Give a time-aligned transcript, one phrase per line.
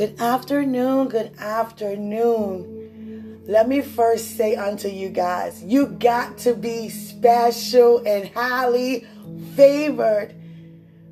[0.00, 3.42] Good afternoon, good afternoon.
[3.46, 9.06] Let me first say unto you guys, you got to be special and highly
[9.56, 10.34] favored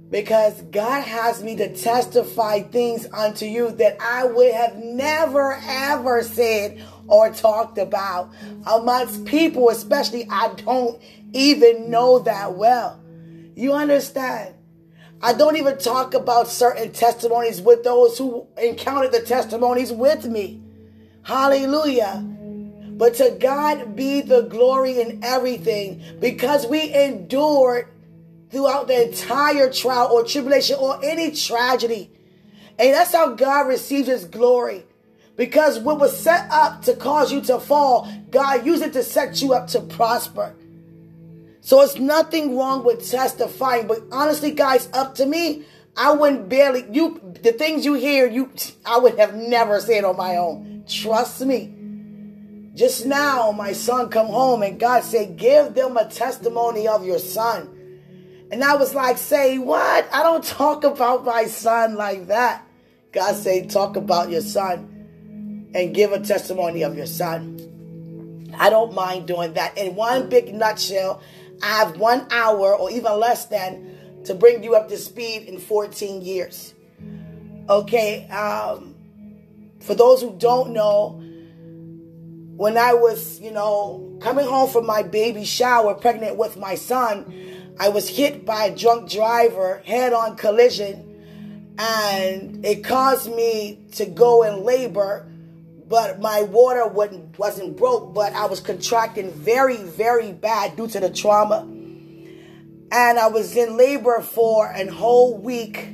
[0.08, 6.22] because God has me to testify things unto you that I would have never ever
[6.22, 8.30] said or talked about
[8.64, 10.98] amongst people, especially I don't
[11.34, 12.98] even know that well.
[13.54, 14.54] You understand?
[15.20, 20.62] I don't even talk about certain testimonies with those who encountered the testimonies with me.
[21.22, 22.24] Hallelujah.
[22.98, 27.88] But to God be the glory in everything because we endured
[28.50, 32.10] throughout the entire trial or tribulation or any tragedy.
[32.78, 34.84] And that's how God receives his glory.
[35.36, 39.42] Because what was set up to cause you to fall, God used it to set
[39.42, 40.54] you up to prosper.
[41.60, 43.86] So it's nothing wrong with testifying.
[43.86, 45.64] But honestly, guys, up to me,
[45.96, 48.52] I wouldn't barely you the things you hear, you
[48.86, 50.84] I would have never said on my own.
[50.88, 51.74] Trust me.
[52.74, 57.18] Just now, my son come home and God said, give them a testimony of your
[57.18, 57.74] son.
[58.52, 60.08] And I was like, say what?
[60.14, 62.64] I don't talk about my son like that.
[63.10, 68.54] God said, talk about your son and give a testimony of your son.
[68.56, 69.76] I don't mind doing that.
[69.76, 71.20] In one big nutshell,
[71.62, 75.58] I have one hour or even less than to bring you up to speed in
[75.58, 76.74] 14 years.
[77.68, 78.94] Okay, um,
[79.80, 81.22] for those who don't know,
[82.56, 87.74] when I was, you know, coming home from my baby shower, pregnant with my son,
[87.78, 91.04] I was hit by a drunk driver, head on collision,
[91.78, 95.28] and it caused me to go in labor
[95.88, 101.00] but my water wasn't, wasn't broke, but I was contracting very, very bad due to
[101.00, 101.66] the trauma.
[102.90, 105.88] And I was in labor for a whole week.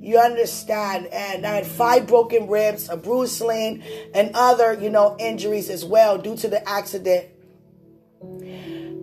[0.00, 1.06] You understand?
[1.06, 3.82] And I had five broken ribs, a bruised sling,
[4.14, 7.28] and other, you know, injuries as well due to the accident.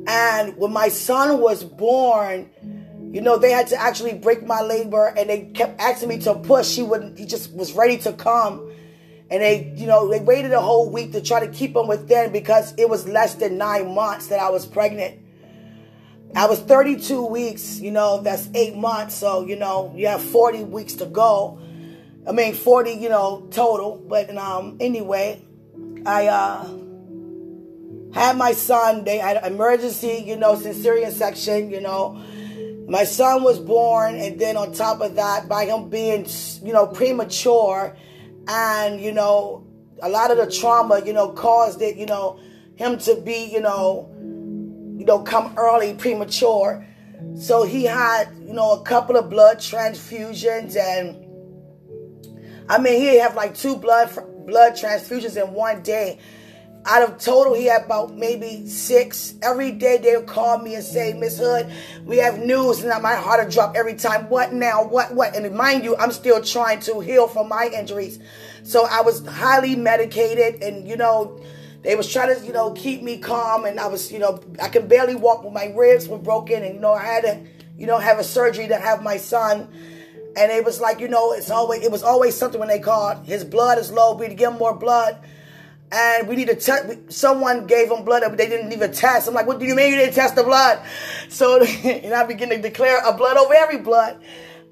[0.08, 2.50] And when my son was born,
[3.12, 6.36] you know, they had to actually break my labor and they kept asking me to
[6.36, 6.76] push.
[6.76, 8.67] He wouldn't, he just was ready to come
[9.30, 12.32] and they, you know, they waited a whole week to try to keep him within
[12.32, 15.20] because it was less than nine months that I was pregnant.
[16.36, 19.16] I was 32 weeks, you know, that's eight months.
[19.16, 21.60] So, you know, you have 40 weeks to go.
[22.28, 24.04] I mean, 40, you know, total.
[24.08, 25.42] But um, anyway,
[26.06, 26.68] I uh,
[28.14, 29.04] had my son.
[29.04, 32.22] They had emergency, you know, cesarean section, you know.
[32.88, 36.26] My son was born, and then on top of that, by him being,
[36.64, 37.98] you know, premature,
[38.48, 39.66] and you know
[40.02, 42.40] a lot of the trauma you know caused it you know
[42.76, 44.10] him to be you know
[44.98, 46.86] you know come early premature.
[47.36, 51.24] So he had you know a couple of blood transfusions and
[52.70, 54.10] i mean he have like two blood
[54.46, 56.20] blood transfusions in one day
[56.88, 59.36] out of total, he had about maybe six.
[59.42, 61.72] Every day they would call me and say, Miss Hood,
[62.06, 62.82] we have news.
[62.82, 64.30] And my heart would drop every time.
[64.30, 64.86] What now?
[64.86, 65.36] What, what?
[65.36, 68.20] And mind you, I'm still trying to heal from my injuries.
[68.64, 71.42] So I was highly medicated and, you know,
[71.84, 73.66] they was trying to, you know, keep me calm.
[73.66, 76.64] And I was, you know, I could barely walk when my ribs were broken.
[76.64, 77.40] And, you know, I had to,
[77.78, 79.68] you know, have a surgery to have my son.
[80.38, 83.26] And it was like, you know, it's always, it was always something when they called.
[83.26, 84.16] His blood is low.
[84.16, 85.20] We need to give him more blood
[85.92, 87.12] and we need to test.
[87.12, 89.28] Someone gave them blood, but they didn't even test.
[89.28, 90.82] I'm like, what do you mean you didn't test the blood?
[91.30, 94.22] So, and I begin to declare a blood over every blood,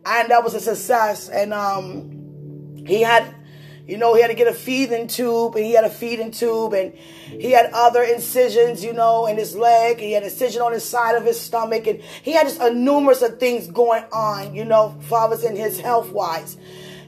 [0.06, 1.30] and that was a success.
[1.30, 3.34] And um, he had,
[3.88, 6.74] you know, he had to get a feeding tube, and he had a feeding tube,
[6.74, 10.00] and he had other incisions, you know, in his leg.
[10.00, 12.74] He had an incision on his side of his stomach, and he had just a
[12.74, 16.58] numerous of things going on, you know, fathers in his health wise.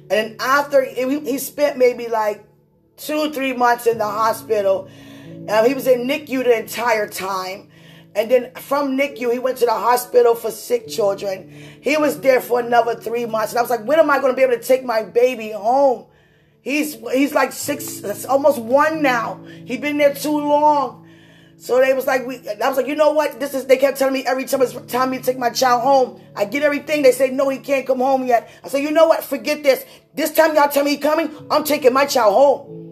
[0.09, 2.47] And after he spent maybe like
[2.97, 4.90] two, three months in the hospital.
[5.50, 7.69] Um, he was in NICU the entire time.
[8.16, 11.53] And then from NICU, he went to the hospital for sick children.
[11.81, 13.52] He was there for another three months.
[13.52, 15.52] And I was like, when am I going to be able to take my baby
[15.52, 16.08] home?
[16.62, 19.41] He's he's like six, almost one now.
[19.66, 21.08] He's been there too long.
[21.55, 22.38] So they was like, we.
[22.49, 23.40] I was like, you know what?
[23.40, 23.66] This is.
[23.66, 26.22] They kept telling me every time it's time me to take my child home.
[26.35, 27.03] I get everything.
[27.03, 28.49] They say no, he can't come home yet.
[28.64, 29.23] I said, you know what?
[29.23, 29.85] Forget this.
[30.14, 31.32] This time y'all tell me he coming.
[31.49, 32.86] I'm taking my child home.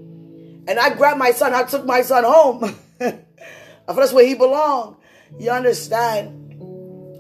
[0.68, 1.54] And I grabbed my son.
[1.54, 2.76] I took my son home.
[2.98, 4.98] That's where he belonged.
[5.40, 6.42] You understand?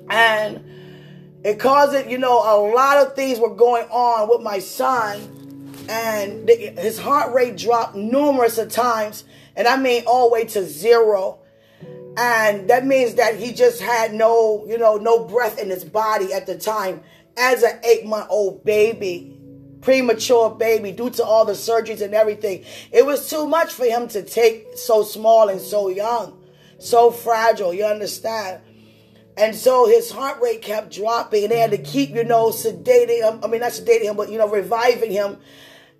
[0.10, 0.64] And
[1.44, 5.76] it caused it, you know, a lot of things were going on with my son.
[5.88, 9.24] And his heart rate dropped numerous of times.
[9.56, 11.40] And I mean all the way to zero.
[12.18, 16.34] And that means that he just had no, you know, no breath in his body
[16.34, 17.02] at the time
[17.38, 19.35] as an eight month old baby
[19.86, 22.66] premature baby due to all the surgeries and everything.
[22.92, 26.38] It was too much for him to take so small and so young,
[26.80, 27.74] so fragile.
[27.74, 28.62] You understand?
[29.38, 33.22] And so his heart rate kept dropping, and they had to keep, you know, sedating
[33.22, 33.42] him.
[33.44, 35.38] I mean, not sedating him, but you know, reviving him.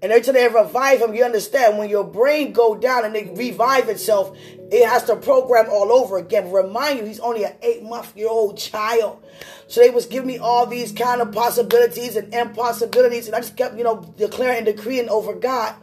[0.02, 3.38] And every time they revive him, you understand when your brain go down and it
[3.38, 4.38] revive itself,
[4.72, 6.52] it has to program all over again.
[6.52, 9.24] Remind you, he's only an eight month year old child.
[9.68, 13.58] So they was giving me all these kind of possibilities and impossibilities, and I just
[13.58, 15.76] kept, you know, declaring and decreeing over God.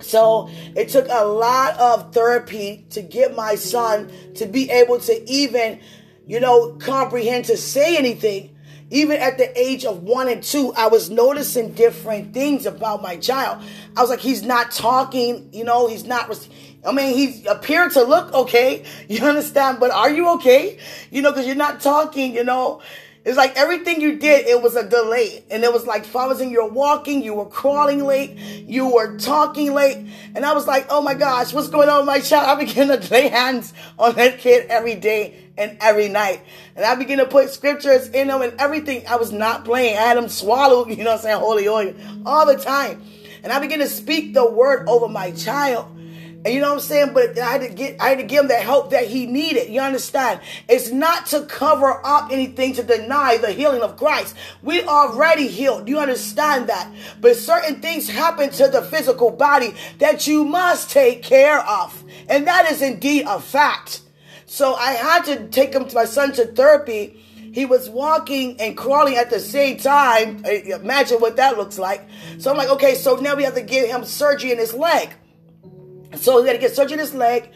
[0.00, 5.30] So it took a lot of therapy to get my son to be able to
[5.30, 5.80] even
[6.28, 8.54] you know, comprehend to say anything.
[8.90, 13.16] Even at the age of one and two, I was noticing different things about my
[13.16, 13.62] child.
[13.96, 16.28] I was like, he's not talking, you know, he's not.
[16.86, 20.78] I mean, he appeared to look okay, you understand, but are you okay?
[21.10, 22.82] You know, because you're not talking, you know.
[23.24, 25.44] It's like everything you did, it was a delay.
[25.50, 29.98] And it was like following you're walking, you were crawling late, you were talking late.
[30.34, 32.48] And I was like, oh my gosh, what's going on with my child?
[32.58, 36.40] I began to lay hands on that kid every day and every night.
[36.74, 39.06] And I began to put scriptures in him and everything.
[39.06, 39.98] I was not playing.
[39.98, 43.02] I had him swallow, you know I'm saying, holy oil all the time.
[43.42, 45.97] And I began to speak the word over my child.
[46.44, 47.14] And you know what I'm saying?
[47.14, 49.70] But I had to get I had to give him the help that he needed.
[49.70, 50.40] You understand?
[50.68, 54.36] It's not to cover up anything to deny the healing of Christ.
[54.62, 55.88] We already healed.
[55.88, 56.92] You understand that?
[57.20, 62.04] But certain things happen to the physical body that you must take care of.
[62.28, 64.02] And that is indeed a fact.
[64.46, 67.24] So I had to take him to my son to therapy.
[67.52, 70.44] He was walking and crawling at the same time.
[70.44, 72.08] Imagine what that looks like.
[72.38, 75.14] So I'm like, okay, so now we have to give him surgery in his leg.
[76.16, 77.50] So he had to get surgery in his leg.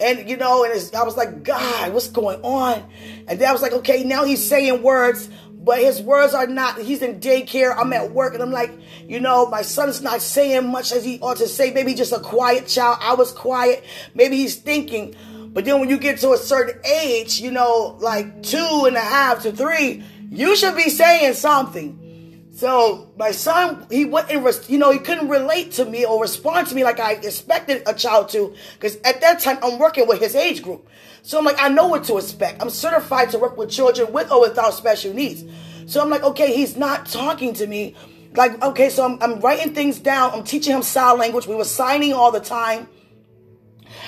[0.00, 2.84] And you know, and I was like, God, what's going on?
[3.28, 5.30] And then I was like, okay, now he's saying words,
[5.64, 8.72] but his words are not, he's in daycare, I'm at work, and I'm like,
[9.06, 11.72] you know, my son's not saying much as he ought to say.
[11.72, 12.98] Maybe just a quiet child.
[13.00, 13.84] I was quiet.
[14.14, 15.14] Maybe he's thinking.
[15.54, 19.00] But then when you get to a certain age, you know, like two and a
[19.00, 22.03] half to three, you should be saying something.
[22.54, 26.74] So my son, he wouldn't, you know, he couldn't relate to me or respond to
[26.76, 30.36] me like I expected a child to, because at that time I'm working with his
[30.36, 30.88] age group.
[31.22, 32.62] So I'm like, I know what to expect.
[32.62, 35.42] I'm certified to work with children with or without special needs.
[35.86, 37.96] So I'm like, okay, he's not talking to me.
[38.36, 40.30] Like, okay, so I'm, I'm writing things down.
[40.30, 41.48] I'm teaching him sign language.
[41.48, 42.86] We were signing all the time.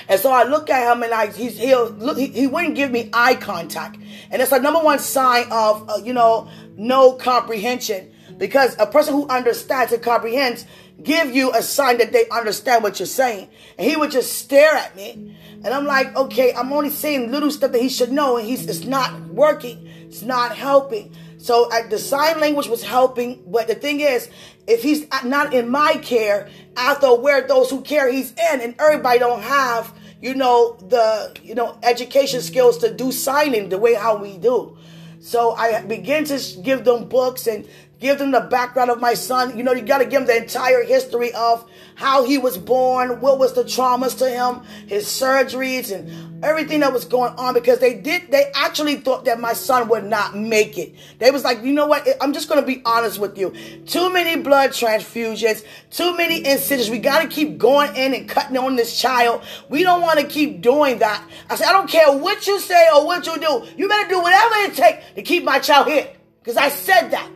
[0.07, 2.91] And so I look at him and I, he's, he'll look, he, he wouldn't give
[2.91, 3.97] me eye contact.
[4.31, 9.13] And it's a number one sign of, uh, you know, no comprehension because a person
[9.13, 10.65] who understands and comprehends
[11.01, 13.49] give you a sign that they understand what you're saying.
[13.77, 15.37] And he would just stare at me.
[15.63, 18.37] And I'm like, okay, I'm only saying little stuff that he should know.
[18.37, 19.85] And he's, it's not working.
[20.07, 21.13] It's not helping.
[21.37, 23.43] So uh, the sign language was helping.
[23.47, 24.29] But the thing is,
[24.65, 28.61] if he's not in my care, I have to aware those who care he's in.
[28.61, 33.77] And everybody don't have you know, the, you know, education skills to do signing the
[33.77, 34.77] way how we do.
[35.19, 37.67] So I begin to give them books and
[37.99, 39.57] give them the background of my son.
[39.57, 43.21] You know, you got to give them the entire history of how he was born,
[43.21, 47.79] what was the traumas to him, his surgeries, and everything that was going on because
[47.79, 50.93] they did, they actually thought that my son would not make it.
[51.17, 52.07] They was like, you know what?
[52.21, 53.51] I'm just going to be honest with you.
[53.87, 56.89] Too many blood transfusions, too many incisions.
[56.91, 59.43] We got to keep going in and cutting on this child.
[59.69, 61.23] We don't want to keep doing that.
[61.49, 63.65] I said, I don't care what you say or what you do.
[63.75, 66.13] You better do whatever it takes to keep my child here.
[66.39, 67.31] Because I said that.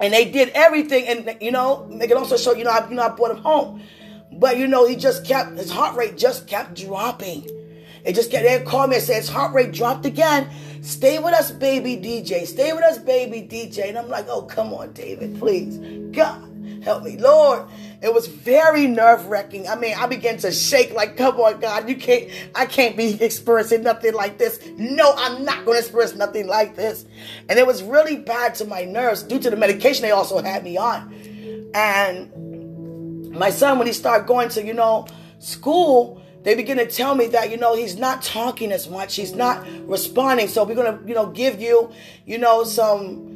[0.00, 2.94] And they did everything, and you know, they can also show, you know, I, you
[2.94, 3.82] know, I brought him home,
[4.32, 7.48] but you know, he just kept his heart rate just kept dropping.
[8.04, 8.44] It just kept.
[8.44, 10.48] They called me and said his heart rate dropped again.
[10.82, 12.46] Stay with us, baby DJ.
[12.46, 13.88] Stay with us, baby DJ.
[13.88, 15.78] And I'm like, oh, come on, David, please,
[16.14, 17.66] God, help me, Lord.
[18.02, 19.68] It was very nerve wracking.
[19.68, 23.22] I mean, I began to shake like, come on, God, you can't, I can't be
[23.22, 24.60] experiencing nothing like this.
[24.76, 27.06] No, I'm not going to experience nothing like this.
[27.48, 30.62] And it was really bad to my nerves due to the medication they also had
[30.62, 31.70] me on.
[31.74, 35.06] And my son, when he started going to, you know,
[35.38, 39.34] school, they begin to tell me that you know he's not talking as much he's
[39.34, 41.90] not responding so we're going to you know give you
[42.24, 43.35] you know some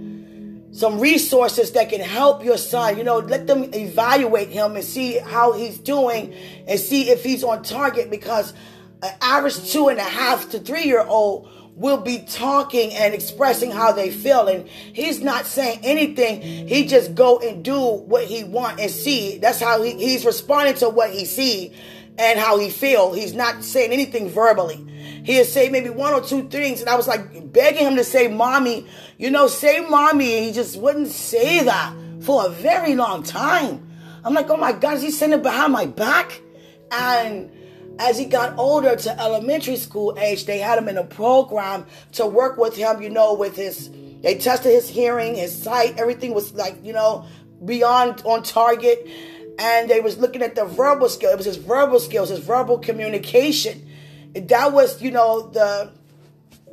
[0.81, 2.97] some resources that can help your son.
[2.97, 6.35] You know, let them evaluate him and see how he's doing
[6.67, 8.55] and see if he's on target because
[9.03, 13.71] an average two and a half to three year old will be talking and expressing
[13.71, 14.49] how they feel.
[14.49, 16.41] And he's not saying anything.
[16.41, 19.37] He just go and do what he want and see.
[19.37, 21.75] That's how he, he's responding to what he see
[22.17, 23.13] and how he feel.
[23.13, 24.87] He's not saying anything verbally
[25.25, 28.29] He'd say maybe one or two things, and I was like begging him to say
[28.29, 28.87] mommy,
[29.19, 30.37] you know, say mommy.
[30.37, 31.95] And he just wouldn't say that.
[32.21, 33.87] for a very long time.
[34.25, 36.41] I'm like, oh my God, is he sitting behind my back?
[36.91, 37.51] And
[37.99, 42.27] as he got older to elementary school age, they had him in a program to
[42.27, 43.91] work with him, you know, with his,
[44.23, 47.27] they tested his hearing, his sight, everything was like, you know,
[47.65, 49.09] beyond on target.
[49.59, 51.31] And they was looking at the verbal skill.
[51.31, 53.87] It was his verbal skills, his verbal communication.
[54.35, 55.93] That was, you know, the,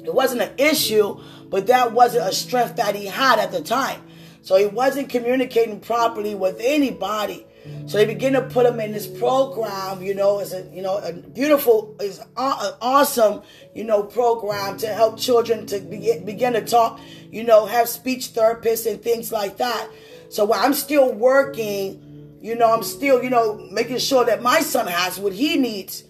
[0.03, 4.01] it wasn't an issue, but that wasn't a strength that he had at the time.
[4.41, 7.45] So he wasn't communicating properly with anybody.
[7.85, 10.97] So they begin to put him in this program, you know, as a you know
[10.97, 13.41] a beautiful, is an awesome,
[13.73, 16.99] you know, program to help children to begin, begin to talk,
[17.29, 19.89] you know, have speech therapists and things like that.
[20.29, 24.61] So while I'm still working, you know, I'm still, you know, making sure that my
[24.61, 26.03] son has what he needs.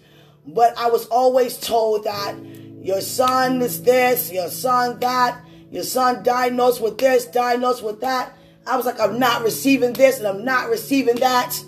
[0.48, 2.34] But I was always told that
[2.80, 8.32] your son is this, your son that, your son diagnosed with this, diagnosed with that.
[8.66, 11.62] I was like, I'm not receiving this and I'm not receiving that.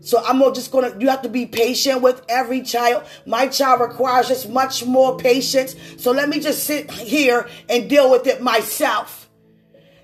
[0.00, 3.04] So I'm just gonna, you have to be patient with every child.
[3.24, 5.74] My child requires just much more patience.
[5.96, 9.25] So let me just sit here and deal with it myself.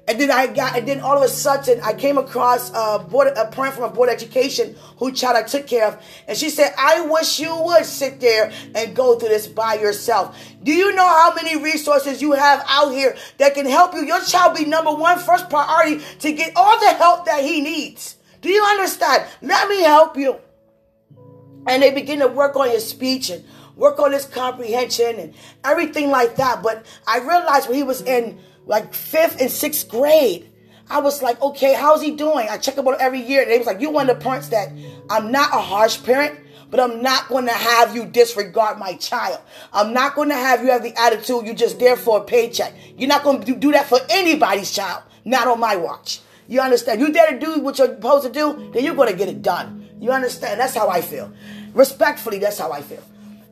[0.09, 3.29] And then I got, and then all of a sudden, I came across a, board,
[3.37, 6.75] a parent from a board education who child I took care of, and she said,
[6.77, 10.37] "I wish you would sit there and go through this by yourself.
[10.61, 14.05] Do you know how many resources you have out here that can help you?
[14.05, 18.17] Your child be number one, first priority to get all the help that he needs.
[18.41, 19.25] Do you understand?
[19.41, 20.41] Let me help you."
[21.69, 23.45] And they begin to work on his speech and
[23.77, 26.61] work on his comprehension and everything like that.
[26.61, 30.51] But I realized when he was in like fifth and sixth grade.
[30.89, 32.49] I was like, okay, how's he doing?
[32.51, 33.43] I check him out every year.
[33.43, 34.73] And they was like, you're one of the parents that
[35.09, 36.39] I'm not a harsh parent,
[36.71, 39.39] but I'm not going to have you disregard my child.
[39.73, 42.75] I'm not going to have you have the attitude you're just there for a paycheck.
[42.97, 46.21] You're not going to do that for anybody's child, not on my watch.
[46.49, 47.01] You understand?
[47.01, 49.43] You there to do what you're supposed to do, then you're going to get it
[49.43, 49.89] done.
[50.01, 50.61] You understand?
[50.61, 51.33] That's how I feel.
[51.75, 53.03] Respectfully, that's how I feel.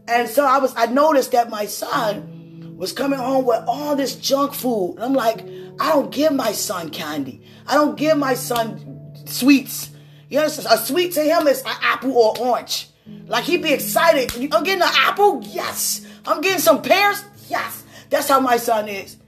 [0.09, 2.40] And so I was, I noticed that my son,
[2.81, 4.95] was coming home with all this junk food.
[4.95, 5.43] And I'm like,
[5.79, 7.43] I don't give my son candy.
[7.67, 9.91] I don't give my son sweets.
[10.31, 10.69] You understand?
[10.71, 12.89] A sweet to him is an apple or orange.
[13.27, 14.33] Like he'd be excited.
[14.51, 15.43] I'm getting an apple?
[15.45, 16.07] Yes.
[16.25, 17.23] I'm getting some pears?
[17.51, 17.85] Yes.
[18.09, 19.19] That's how my son is.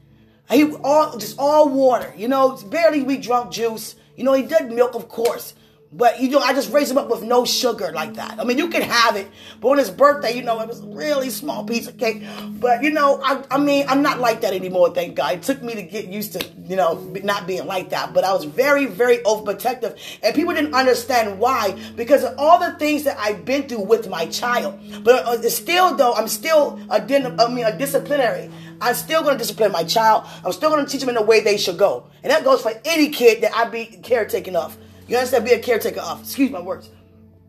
[0.50, 2.14] He all just all water.
[2.16, 3.96] You know, barely we drunk juice.
[4.16, 5.52] You know, he did milk, of course.
[5.94, 8.40] But you know, I just raised him up with no sugar like that.
[8.40, 9.28] I mean, you can have it,
[9.60, 12.22] but on his birthday, you know, it was a really small piece of cake.
[12.60, 14.94] But you know, I, I mean, I'm not like that anymore.
[14.94, 15.34] Thank God.
[15.34, 18.14] It took me to get used to, you know, not being like that.
[18.14, 22.72] But I was very, very overprotective, and people didn't understand why because of all the
[22.78, 24.80] things that I've been through with my child.
[25.04, 28.50] But uh, still, though, I'm still a, I mean, a disciplinary.
[28.80, 30.24] I'm still going to discipline my child.
[30.44, 32.62] I'm still going to teach them in the way they should go, and that goes
[32.62, 34.76] for any kid that I be caretaking of.
[35.12, 35.44] You understand?
[35.44, 36.22] Be a caretaker of.
[36.22, 36.88] Excuse my words.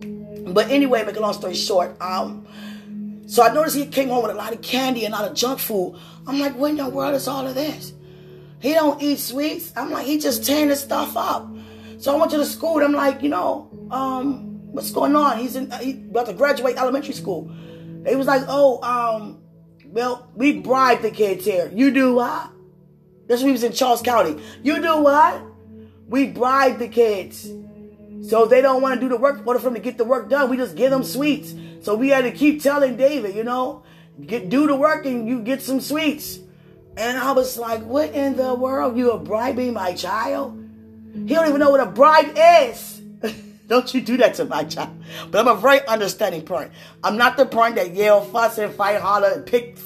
[0.01, 2.46] But anyway, make a long story short, um,
[3.25, 5.34] so I noticed he came home with a lot of candy and a lot of
[5.34, 5.98] junk food.
[6.27, 7.93] I'm like, what in the world is all of this?
[8.60, 9.72] He don't eat sweets.
[9.77, 11.48] I'm like, he just tearing this stuff up.
[12.00, 15.38] So I went to the school and I'm like, you know, um, what's going on?
[15.38, 17.50] He's in, he about to graduate elementary school.
[18.05, 19.41] He was like, oh, um,
[19.86, 21.72] well, we bribe the kids here.
[21.74, 22.51] You do what?
[23.27, 24.43] That's when he was in Charles County.
[24.63, 25.52] You do what?
[26.13, 27.50] We bribe the kids.
[28.29, 30.29] So they don't want to do the work, order for them to get the work
[30.29, 31.55] done, we just give them sweets.
[31.82, 33.82] So we had to keep telling David, you know,
[34.24, 36.38] get do the work and you get some sweets.
[36.98, 38.96] And I was like, what in the world?
[38.96, 40.63] You are bribing my child?
[41.15, 43.01] He don't even know what a bribe is.
[43.67, 44.89] Don't you do that to my child.
[45.32, 46.74] But I'm a very understanding parent.
[47.03, 49.77] I'm not the parent that yell, fuss, and fight, holler, and pick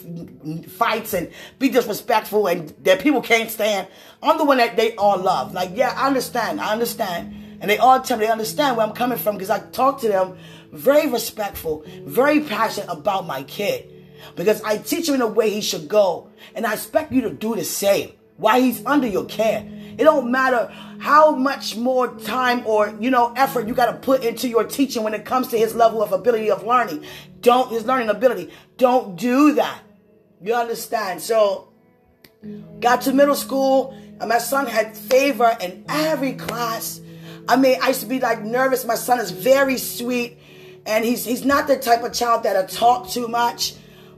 [0.67, 3.87] fights and be disrespectful and that people can't stand.
[4.21, 5.53] I'm the one that they all love.
[5.53, 6.59] Like, yeah, I understand.
[6.59, 7.35] I understand.
[7.61, 10.07] And they all tell me they understand where I'm coming from because I talk to
[10.07, 10.37] them
[10.71, 13.93] very respectful, very passionate about my kid.
[14.35, 16.29] Because I teach him in a way he should go.
[16.55, 19.67] And I expect you to do the same while he's under your care.
[19.97, 24.23] It don't matter how much more time or, you know, effort you got to put
[24.23, 27.03] into your teaching when it comes to his level of ability of learning.
[27.41, 28.51] Don't, his learning ability.
[28.77, 29.81] Don't do that.
[30.41, 31.21] You understand?
[31.21, 31.69] So,
[32.79, 37.01] got to middle school, and my son had favor in every class.
[37.47, 38.85] I mean, I used to be like nervous.
[38.85, 40.37] My son is very sweet,
[40.85, 43.75] and he's he's not the type of child that'll talk too much,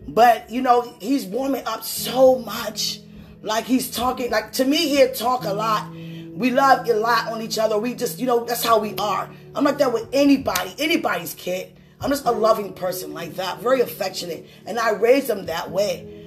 [0.07, 2.99] but you know, he's warming up so much.
[3.41, 5.91] Like he's talking, like to me, he'll talk a lot.
[5.91, 7.77] We love a lot on each other.
[7.77, 9.29] We just, you know, that's how we are.
[9.55, 11.73] I'm like that with anybody, anybody's kid.
[12.01, 16.18] I'm just a loving person like that, very affectionate, and I raised him that way.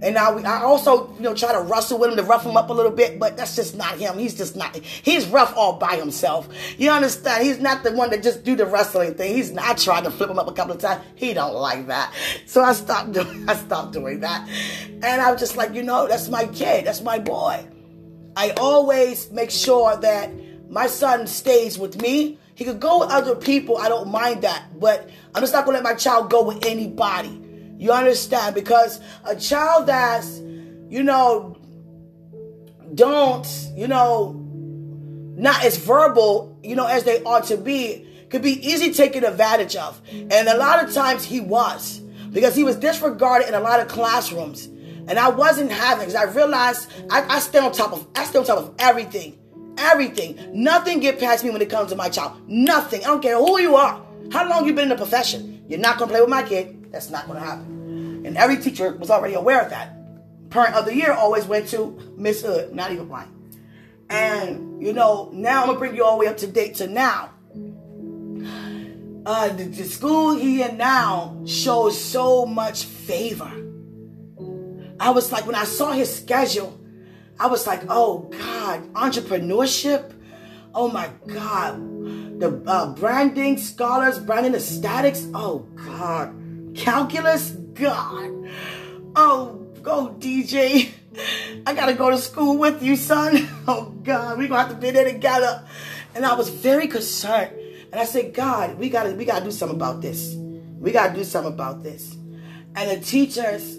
[0.00, 2.70] And I, I also, you know, try to wrestle with him to rough him up
[2.70, 4.18] a little bit, but that's just not him.
[4.18, 4.76] He's just not.
[4.76, 6.48] He's rough all by himself.
[6.76, 7.44] You understand?
[7.44, 9.34] He's not the one that just do the wrestling thing.
[9.34, 9.50] He's.
[9.50, 11.04] Not, I tried to flip him up a couple of times.
[11.16, 12.14] He don't like that.
[12.46, 13.44] So I stopped doing.
[13.48, 16.86] I stopped doing that, and I was just like, you know, that's my kid.
[16.86, 17.66] That's my boy.
[18.36, 20.30] I always make sure that
[20.70, 22.38] my son stays with me.
[22.54, 23.78] He could go with other people.
[23.78, 27.47] I don't mind that, but I'm just not gonna let my child go with anybody.
[27.78, 28.54] You understand?
[28.54, 30.40] Because a child that's,
[30.88, 31.56] you know,
[32.94, 34.32] don't, you know,
[35.36, 39.76] not as verbal, you know, as they ought to be, could be easy taken advantage
[39.76, 40.00] of.
[40.12, 42.00] And a lot of times he was,
[42.32, 44.66] because he was disregarded in a lot of classrooms.
[44.66, 48.40] And I wasn't having, because I realized I, I stay on top of, I stay
[48.40, 49.38] on top of everything.
[49.78, 50.36] Everything.
[50.52, 52.32] Nothing get past me when it comes to my child.
[52.48, 53.02] Nothing.
[53.02, 54.04] I don't care who you are.
[54.32, 55.64] How long you been in the profession.
[55.68, 56.77] You're not gonna play with my kid.
[56.90, 58.22] That's not going to happen.
[58.24, 59.94] And every teacher was already aware of that.
[60.50, 63.28] Parent of the year always went to Miss Hood, not even mine.
[64.08, 66.76] And, you know, now I'm going to bring you all the way up to date
[66.76, 67.30] to now.
[69.26, 73.52] Uh, the, the school here now shows so much favor.
[74.98, 76.80] I was like, when I saw his schedule,
[77.38, 80.14] I was like, oh God, entrepreneurship.
[80.74, 82.40] Oh my God.
[82.40, 85.26] The uh, branding scholars, branding the statics.
[85.34, 86.34] Oh God.
[86.78, 87.50] Calculus?
[87.50, 88.48] God.
[89.16, 90.90] Oh, go, DJ.
[91.66, 93.48] I gotta go to school with you, son.
[93.68, 95.62] Oh, God, we're gonna have to be there together.
[96.14, 97.52] And I was very concerned.
[97.92, 100.34] And I said, God, we gotta, we gotta do something about this.
[100.78, 102.16] We gotta do something about this.
[102.74, 103.78] And the teachers,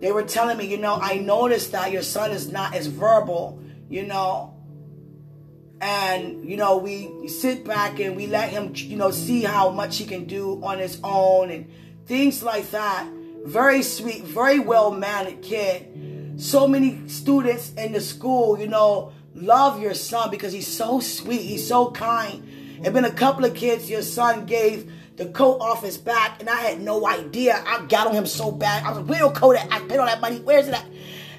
[0.00, 3.62] they were telling me, you know, I noticed that your son is not as verbal,
[3.88, 4.56] you know.
[5.80, 9.98] And, you know, we sit back and we let him, you know, see how much
[9.98, 11.70] he can do on his own and
[12.08, 13.06] things like that.
[13.44, 16.40] Very sweet, very well mannered kid.
[16.40, 21.42] So many students in the school, you know, love your son because he's so sweet,
[21.42, 22.42] he's so kind.
[22.82, 26.48] And been a couple of kids your son gave the coat off his back, and
[26.48, 27.62] I had no idea.
[27.66, 28.84] I got on him so bad.
[28.84, 29.70] I was like, "Where your coat at?
[29.70, 30.38] I paid all that money.
[30.38, 30.86] Where's it at?"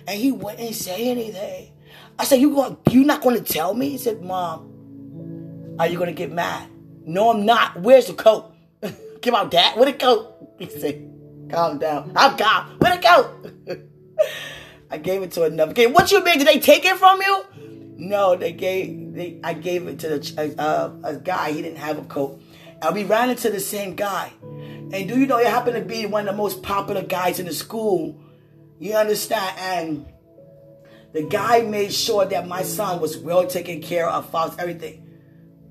[0.05, 1.71] And he wouldn't say anything.
[2.17, 2.77] I said, "You going?
[2.91, 6.67] You not going to tell me?" He said, "Mom, are you going to get mad?"
[7.05, 7.79] No, I'm not.
[7.79, 8.53] Where's the coat?
[9.21, 9.77] Give out that.
[9.77, 10.28] Where the coat?
[10.59, 11.09] He said,
[11.49, 12.11] calm down.
[12.15, 12.77] I'm calm.
[12.79, 13.87] Where'd it go?
[14.91, 15.93] I gave it to another kid.
[15.93, 16.39] What you mean?
[16.39, 17.45] Did they take it from you?
[17.97, 19.13] No, they gave.
[19.13, 21.51] They, I gave it to the, uh, a guy.
[21.51, 22.41] He didn't have a coat.
[22.81, 24.31] And we ran into the same guy.
[24.41, 27.45] And do you know, he happened to be one of the most popular guys in
[27.45, 28.21] the school.
[28.79, 29.55] You understand?
[29.59, 30.05] And
[31.13, 35.05] the guy made sure that my son was well taken care of, found everything.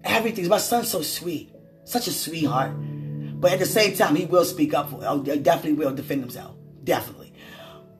[0.04, 0.48] Everything.
[0.48, 1.52] My son's so sweet.
[1.84, 2.72] Such a sweetheart.
[3.38, 5.00] But at the same time, he will speak up for.
[5.04, 6.56] Oh, definitely will defend himself.
[6.82, 7.32] Definitely.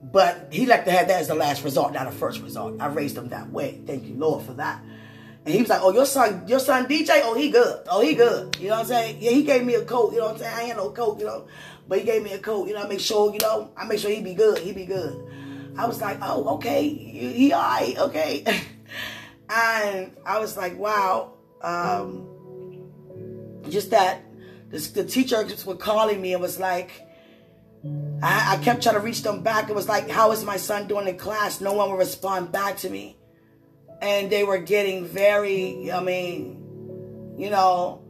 [0.01, 2.75] But he like to have that as the last resort, not a first resort.
[2.79, 3.81] I raised him that way.
[3.85, 4.83] Thank you, Lord, for that.
[5.45, 8.15] And he was like, "Oh, your son, your son DJ, oh he good, oh he
[8.15, 9.17] good." You know what I'm saying?
[9.21, 10.11] Yeah, he gave me a coat.
[10.13, 10.55] You know what I'm saying?
[10.55, 11.47] I ain't no coat, you know,
[11.87, 12.67] but he gave me a coat.
[12.67, 14.59] You know, I make sure, you know, I make sure he be good.
[14.59, 15.25] He be good.
[15.77, 18.43] I was like, "Oh, okay, he alright, okay."
[19.49, 22.25] and I was like, "Wow." Um,
[23.69, 24.23] just that
[24.69, 26.91] the, the teachers were calling me and was like,
[28.21, 29.69] I, I, kept trying to reach them back.
[29.69, 31.61] It was like, how is my son doing in class?
[31.61, 33.17] No one would respond back to me.
[34.01, 38.03] And they were getting very, I mean, you know,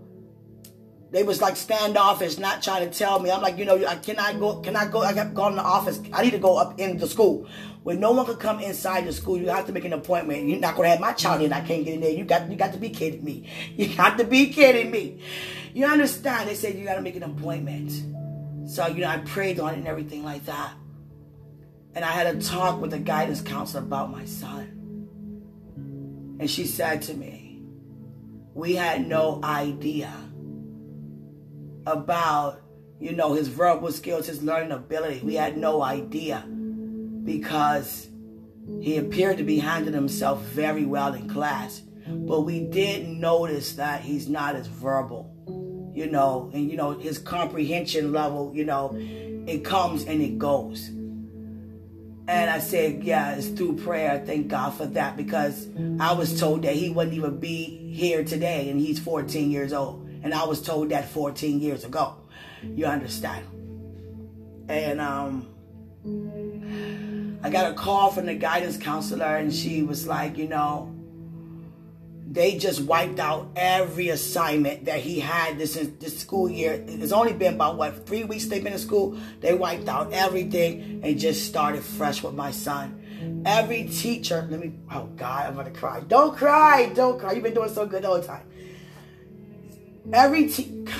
[1.11, 3.31] they was like standoffish, not trying to tell me.
[3.31, 5.01] I'm like, you know, I cannot go, can I go?
[5.01, 5.99] I gone in the office.
[6.13, 7.47] I need to go up in the school.
[7.83, 10.47] When no one could come inside the school, you have to make an appointment.
[10.47, 11.53] You're not gonna have my child in.
[11.53, 12.11] I can't get in there.
[12.11, 13.49] You got, you got to be kidding me.
[13.75, 15.21] You got to be kidding me.
[15.73, 16.49] You understand?
[16.49, 17.91] They said you got to make an appointment.
[18.69, 20.73] So, you know, I prayed on it and everything like that.
[21.95, 24.75] And I had a talk with the guidance counselor about my son.
[26.39, 27.61] And she said to me,
[28.53, 30.13] We had no idea
[31.85, 32.61] about,
[32.99, 35.21] you know, his verbal skills, his learning ability.
[35.23, 36.45] We had no idea
[37.37, 38.09] because
[38.81, 41.81] he appeared to be handling himself very well in class.
[42.07, 45.35] But we did notice that he's not as verbal
[45.99, 50.87] you know, and you know, his comprehension level, you know, it comes and it goes.
[50.87, 54.23] And I said, yeah, it's through prayer.
[54.25, 55.67] Thank God for that because
[55.99, 60.07] I was told that he wouldn't even be here today and he's 14 years old.
[60.23, 62.15] And I was told that 14 years ago.
[62.63, 63.45] You understand?
[64.69, 65.47] And um,
[67.41, 70.93] I got a call from the guidance counselor and she was like, you know,
[72.31, 76.83] they just wiped out every assignment that he had this this school year.
[76.87, 79.17] It's only been about what three weeks they've been in school.
[79.39, 83.43] They wiped out everything and just started fresh with my son.
[83.45, 84.73] Every teacher, let me.
[84.91, 86.01] Oh God, I'm gonna cry.
[86.01, 87.33] Don't cry, don't cry.
[87.33, 88.43] You've been doing so good all the time.
[90.13, 90.93] Every teacher.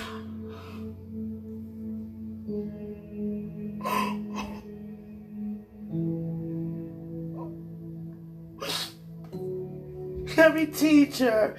[10.39, 11.57] Every teacher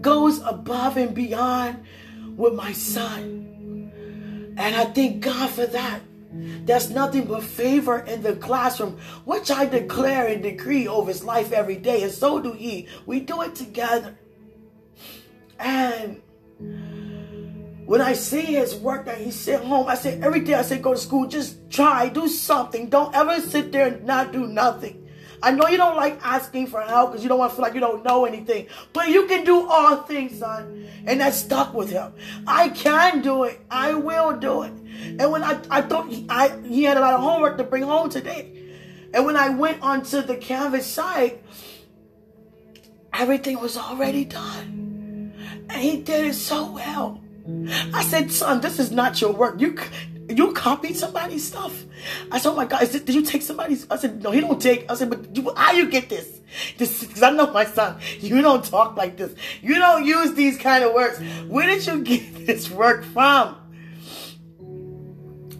[0.00, 1.84] goes above and beyond
[2.36, 4.52] with my son.
[4.56, 6.00] And I thank God for that.
[6.30, 11.52] There's nothing but favor in the classroom, which I declare and decree over his life
[11.52, 12.86] every day, and so do he.
[13.06, 14.18] We do it together.
[15.58, 16.22] And
[17.86, 20.78] when I see his work that he sent home, I say every day I say
[20.78, 22.90] go to school, just try, do something.
[22.90, 24.97] Don't ever sit there and not do nothing.
[25.42, 27.74] I know you don't like asking for help because you don't want to feel like
[27.74, 30.88] you don't know anything, but you can do all things, son.
[31.06, 32.12] And that stuck with him.
[32.46, 33.60] I can do it.
[33.70, 34.72] I will do it.
[35.18, 37.84] And when I, I thought he, I, he had a lot of homework to bring
[37.84, 38.52] home today.
[39.14, 41.42] And when I went onto the Canvas site,
[43.12, 45.32] everything was already done.
[45.70, 47.20] And he did it so well.
[47.94, 49.58] I said, son, this is not your work.
[49.58, 49.78] You
[50.38, 51.84] you copied somebody's stuff.
[52.30, 53.90] I said, oh my God, this, did you take somebody's?
[53.90, 54.88] I said, no, he don't take.
[54.90, 56.40] I said, but how you get this?
[56.76, 59.34] This, because I know my son, you don't talk like this.
[59.60, 61.18] You don't use these kind of words.
[61.48, 63.56] Where did you get this work from?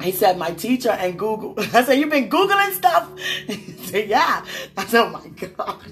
[0.01, 1.55] He said, my teacher and Google.
[1.59, 3.11] I said, you've been Googling stuff?
[3.49, 4.45] He said, yeah.
[4.77, 5.83] I said, oh my God.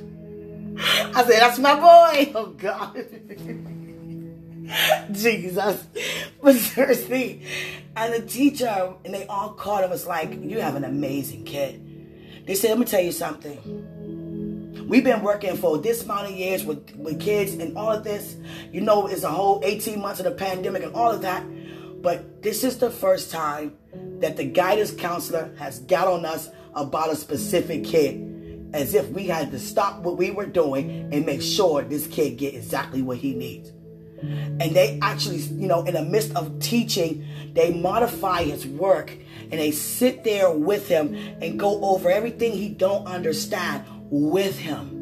[0.79, 2.33] I said, that's my boy.
[2.35, 2.95] Oh God.
[5.13, 5.87] Jesus.
[6.43, 7.43] But seriously,
[7.97, 12.47] and the teacher, and they all called him, was like, You have an amazing kid.
[12.47, 14.87] They said, Let me tell you something.
[14.89, 18.37] We've been working for this amount of years with, with kids and all of this.
[18.73, 21.45] You know, it's a whole 18 months of the pandemic and all of that.
[22.03, 23.77] But this is the first time
[24.21, 29.27] that the guidance counselor has got on us about a specific kid as if we
[29.27, 33.17] had to stop what we were doing and make sure this kid get exactly what
[33.17, 33.73] he needs.
[34.61, 39.13] And they actually, you know, in the midst of teaching, they modify his work
[39.51, 44.97] and they sit there with him and go over everything he don't understand with him.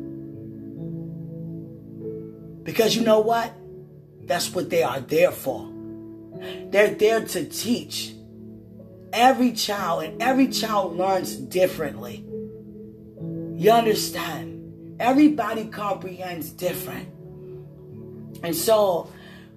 [2.63, 3.53] Because you know what?
[4.25, 5.71] That's what they are there for.
[6.71, 8.15] They're there to teach.
[9.13, 12.25] Every child and every child learns differently.
[13.57, 14.97] You understand?
[14.99, 17.09] Everybody comprehends different.
[18.45, 19.11] And so,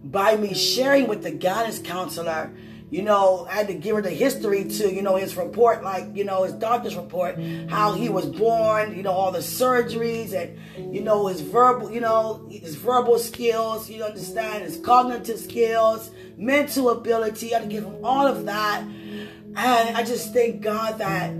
[0.03, 2.53] by me sharing with the guidance counselor,
[2.89, 6.15] you know, I had to give her the history to, you know, his report, like,
[6.15, 10.95] you know, his doctor's report, how he was born, you know, all the surgeries and,
[10.95, 16.91] you know, his verbal, you know, his verbal skills, you understand, his cognitive skills, mental
[16.91, 17.53] ability.
[17.53, 18.83] I had to give him all of that.
[18.83, 21.33] And I just thank God that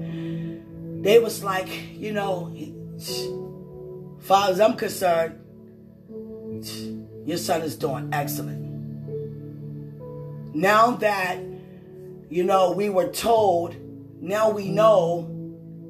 [1.02, 2.54] they was like, you know,
[2.98, 3.26] as
[4.20, 5.40] far as I'm concerned,
[7.28, 8.64] your son is doing excellent.
[10.56, 11.38] Now that,
[12.30, 13.76] you know, we were told,
[14.22, 15.24] now we know,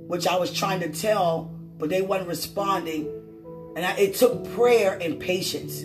[0.08, 3.08] which I was trying to tell, but they weren't responding.
[3.76, 5.84] And I, it took prayer and patience.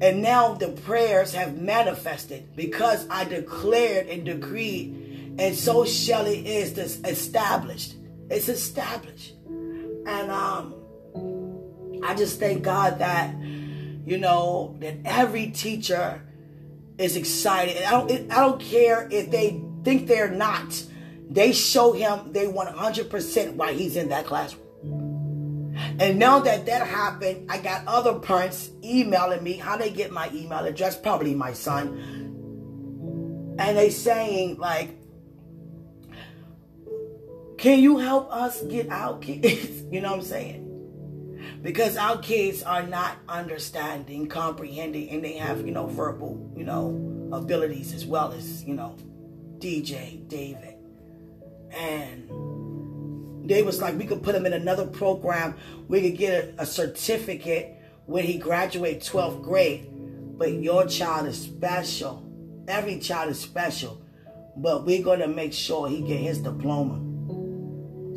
[0.00, 6.46] And now the prayers have manifested because I declared and decreed, and so shall it
[6.46, 7.96] is this established.
[8.30, 9.34] It's established.
[10.06, 10.74] And um
[12.02, 13.34] I just thank God that
[14.08, 16.22] you know, that every teacher
[16.96, 17.82] is excited.
[17.82, 20.82] I don't, I don't care if they think they're not.
[21.28, 24.64] They show him they 100% why he's in that classroom.
[26.00, 30.30] And now that that happened, I got other parents emailing me how they get my
[30.32, 31.98] email address, probably my son.
[33.58, 34.96] And they saying like,
[37.58, 39.82] can you help us get out kids?
[39.90, 40.67] you know what I'm saying?
[41.62, 47.30] Because our kids are not understanding, comprehending, and they have, you know, verbal, you know,
[47.32, 48.96] abilities as well as, you know,
[49.58, 50.76] DJ, David.
[51.72, 52.28] And
[53.48, 55.56] they was like, we could put him in another program.
[55.88, 57.74] We could get a, a certificate
[58.06, 59.88] when he graduate 12th grade.
[60.38, 62.24] But your child is special.
[62.68, 64.00] Every child is special.
[64.56, 67.04] But we're going to make sure he get his diploma.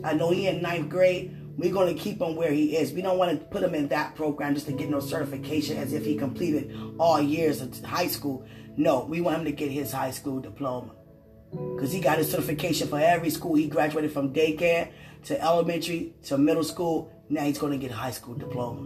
[0.03, 2.93] I know he in ninth grade, we're going to keep him where he is.
[2.93, 5.93] We don't want to put him in that program just to get no certification as
[5.93, 8.45] if he completed all years of high school.
[8.77, 10.95] No, we want him to get his high school diploma.
[11.51, 13.55] Because he got his certification for every school.
[13.55, 14.91] He graduated from daycare
[15.25, 17.11] to elementary to middle school.
[17.29, 18.81] Now he's going to get a high school diploma.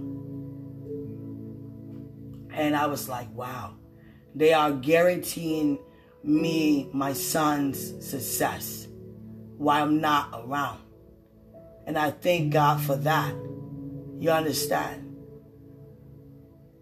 [2.53, 3.75] And I was like, wow,
[4.33, 5.77] they are guaranteeing
[6.23, 8.87] me my son's success
[9.57, 10.79] while I'm not around.
[11.85, 13.33] And I thank God for that.
[14.19, 15.15] You understand?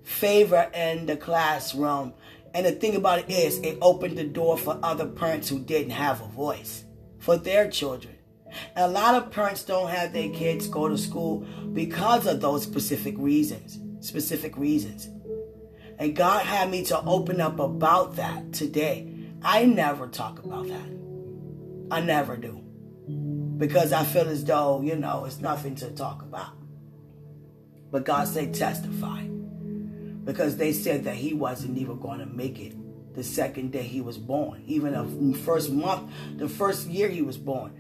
[0.04, 2.14] Favor in the classroom.
[2.54, 5.92] And the thing about it is, it opened the door for other parents who didn't
[5.92, 6.86] have a voice
[7.20, 8.16] for their children.
[8.76, 11.40] And a lot of parents don't have their kids go to school
[11.74, 13.80] because of those specific reasons.
[14.06, 15.10] Specific reasons.
[15.98, 19.10] And God had me to open up about that today.
[19.42, 20.90] I never talk about that.
[21.92, 22.63] I never do.
[23.58, 26.54] Because I feel as though, you know, it's nothing to talk about.
[27.92, 29.24] But God said testify.
[30.24, 32.74] Because they said that he wasn't even going to make it
[33.14, 34.64] the second day he was born.
[34.66, 37.78] Even the first month, the first year he was born.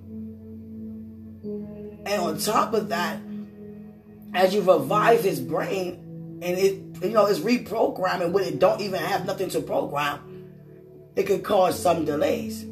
[1.45, 3.21] And on top of that,
[4.33, 8.99] as you revive his brain and it you know it's reprogramming when it don't even
[8.99, 10.47] have nothing to program,
[11.17, 12.63] it could cause some delays.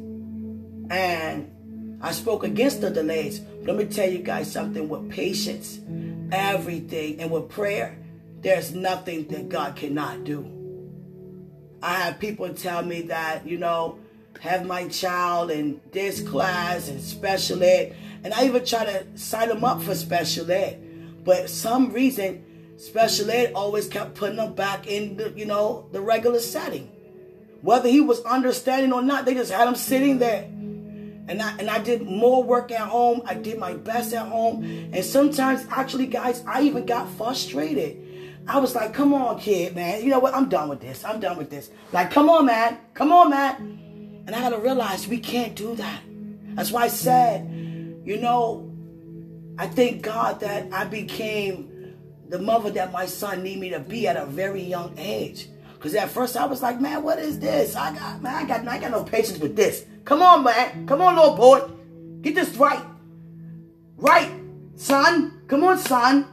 [0.89, 1.51] And
[2.05, 3.41] I spoke against the delays.
[3.63, 5.79] Let me tell you guys something with patience,
[6.31, 7.97] everything, and with prayer,
[8.41, 10.45] there's nothing that God cannot do.
[11.81, 13.97] I have people tell me that, you know,
[14.39, 17.95] have my child in this class and special ed.
[18.23, 21.23] And I even try to sign them up for special ed.
[21.23, 26.01] But some reason, special ed always kept putting them back in the, you know, the
[26.01, 26.91] regular setting.
[27.61, 30.51] Whether he was understanding or not, they just had him sitting there.
[31.27, 33.21] And I, and I did more work at home.
[33.25, 34.63] I did my best at home.
[34.93, 38.01] And sometimes, actually, guys, I even got frustrated.
[38.47, 40.03] I was like, come on, kid, man.
[40.03, 40.35] You know what?
[40.35, 41.03] I'm done with this.
[41.03, 41.71] I'm done with this.
[41.91, 42.77] Like, come on, man.
[42.93, 44.23] Come on, man.
[44.27, 46.01] And I got to realize we can't do that.
[46.53, 47.47] That's why I said,
[48.05, 48.71] you know,
[49.57, 51.95] I thank God that I became
[52.29, 55.47] the mother that my son need me to be at a very young age.
[55.85, 57.75] Because at first I was like, man, what is this?
[57.75, 59.85] I got, man, I got, I got no patience with this.
[60.03, 60.87] Come on, man.
[60.87, 61.61] Come on, little boy.
[62.21, 62.83] Get this right.
[63.95, 64.31] Right,
[64.77, 65.43] son.
[65.47, 66.25] Come on, son.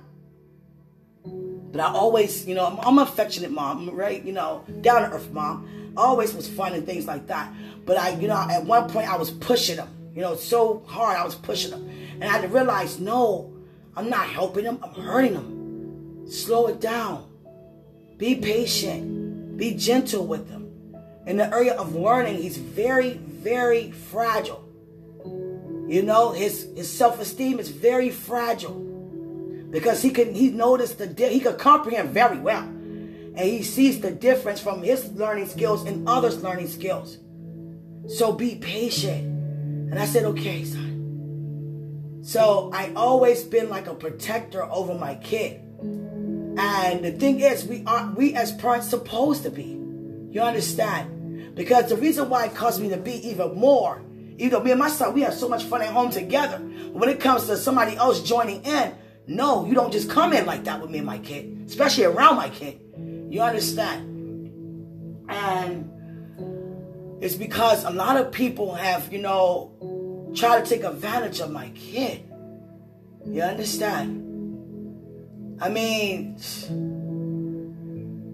[1.71, 4.25] But I always, you know, I'm, I'm affectionate mom, right?
[4.25, 5.93] You know, down to earth mom.
[5.99, 7.53] Always was fun and things like that.
[7.85, 9.91] But I, you know, at one point I was pushing them.
[10.15, 11.87] You know, so hard I was pushing them.
[12.15, 13.53] And I had to realize, no,
[13.97, 14.79] I'm not helping them.
[14.83, 16.27] I'm hurting them.
[16.27, 17.29] Slow it down.
[18.17, 19.12] Be patient.
[19.57, 20.69] Be gentle with them.
[21.27, 24.69] In the area of learning, he's very, very fragile.
[25.89, 28.81] You know, his, his self-esteem is very fragile.
[29.71, 32.63] Because he can he noticed the he could comprehend very well.
[32.63, 37.17] And he sees the difference from his learning skills and others' learning skills.
[38.07, 39.25] So be patient.
[39.91, 42.21] And I said, okay, son.
[42.23, 45.62] So I always been like a protector over my kid.
[46.59, 49.79] And the thing is, we are we as parents supposed to be.
[50.31, 51.55] You understand?
[51.55, 54.03] Because the reason why it caused me to be even more,
[54.37, 56.59] even though me and my son, we have so much fun at home together.
[56.93, 58.95] When it comes to somebody else joining in,
[59.27, 62.37] no, you don't just come in like that with me and my kid, especially around
[62.37, 62.81] my kid.
[63.31, 64.09] You understand?
[65.29, 65.91] And
[67.23, 71.71] it's because a lot of people have, you know, tried to take advantage of my
[71.71, 72.25] kid.
[73.25, 74.32] You understand?
[75.63, 76.35] I mean,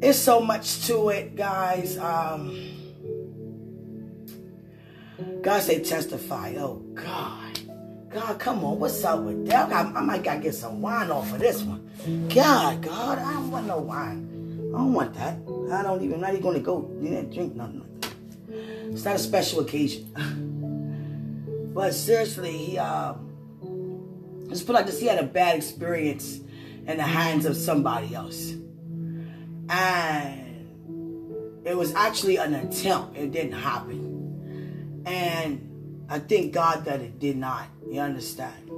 [0.00, 1.98] it's so much to it, guys.
[1.98, 2.58] Um,
[5.42, 6.54] God say testify.
[6.56, 7.60] Oh, God.
[8.08, 8.78] God, come on.
[8.78, 9.70] What's up with that?
[9.70, 11.86] I, I might got to get some wine off of this one.
[12.34, 14.70] God, God, I don't want no wine.
[14.74, 15.34] I don't want that.
[15.70, 17.84] I don't even, I'm not even to go you know, drink nothing.
[18.90, 20.10] It's not a special occasion.
[21.74, 24.98] but seriously, he um, just put like this.
[24.98, 26.40] He had a bad experience
[26.88, 28.54] in the hands of somebody else,
[29.68, 30.66] And
[31.66, 33.16] it was actually an attempt.
[33.16, 35.02] It didn't happen.
[35.04, 37.66] And I thank God that it did not.
[37.86, 38.70] You understand?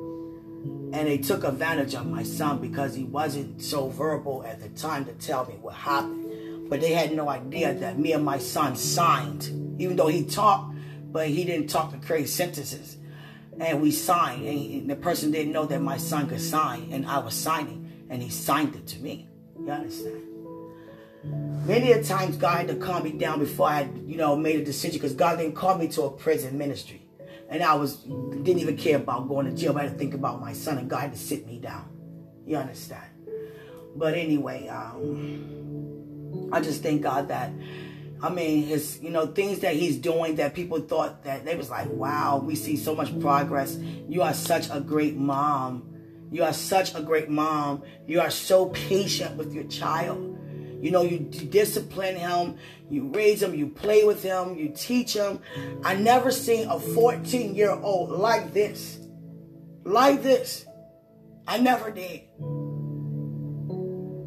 [0.93, 5.05] And they took advantage of my son because he wasn't so verbal at the time
[5.05, 6.69] to tell me what happened.
[6.69, 10.75] But they had no idea that me and my son signed, even though he talked,
[11.13, 12.97] but he didn't talk to create sentences.
[13.61, 17.19] And we signed, and the person didn't know that my son could sign, and I
[17.19, 19.29] was signing, and he signed it to me.
[19.59, 20.27] You understand?
[21.67, 24.65] Many a times God had to calm me down before I you know, made a
[24.65, 27.07] decision because God didn't call me to a prison ministry.
[27.49, 29.77] And I was didn't even care about going to jail.
[29.79, 31.89] I had to think about my son and God had to sit me down.
[32.47, 33.05] You understand?
[33.97, 37.51] But anyway, um, I just thank God that
[38.23, 41.71] I mean, his, you know, things that he's doing that people thought that they was
[41.71, 43.77] like, wow, we see so much progress.
[44.09, 45.90] You are such a great mom.
[46.31, 47.83] You are such a great mom.
[48.07, 50.39] You are so patient with your child.
[50.81, 52.57] You know, you discipline him,
[52.89, 55.41] you raise him, you play with him, you teach him.
[55.85, 58.99] I never seen a 14 year old like this.
[59.85, 60.65] Like this.
[61.47, 62.23] I never did.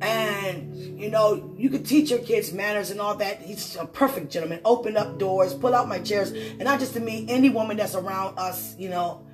[0.03, 3.41] And, you know, you could teach your kids manners and all that.
[3.41, 4.59] He's a perfect gentleman.
[4.65, 6.31] Open up doors, pull out my chairs.
[6.31, 9.25] And not just to me, any woman that's around us, you know.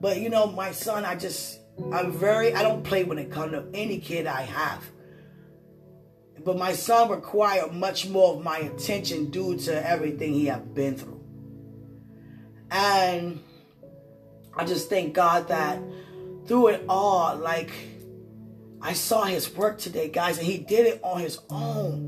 [0.00, 1.58] But, you know, my son, I just,
[1.92, 4.84] I'm very, I don't play when it comes to any kid I have.
[6.44, 10.96] But my son required much more of my attention due to everything he had been
[10.96, 11.22] through.
[12.70, 13.42] And
[14.56, 15.80] I just thank God that
[16.46, 17.70] through it all, like,
[18.80, 22.07] I saw his work today, guys, and he did it on his own.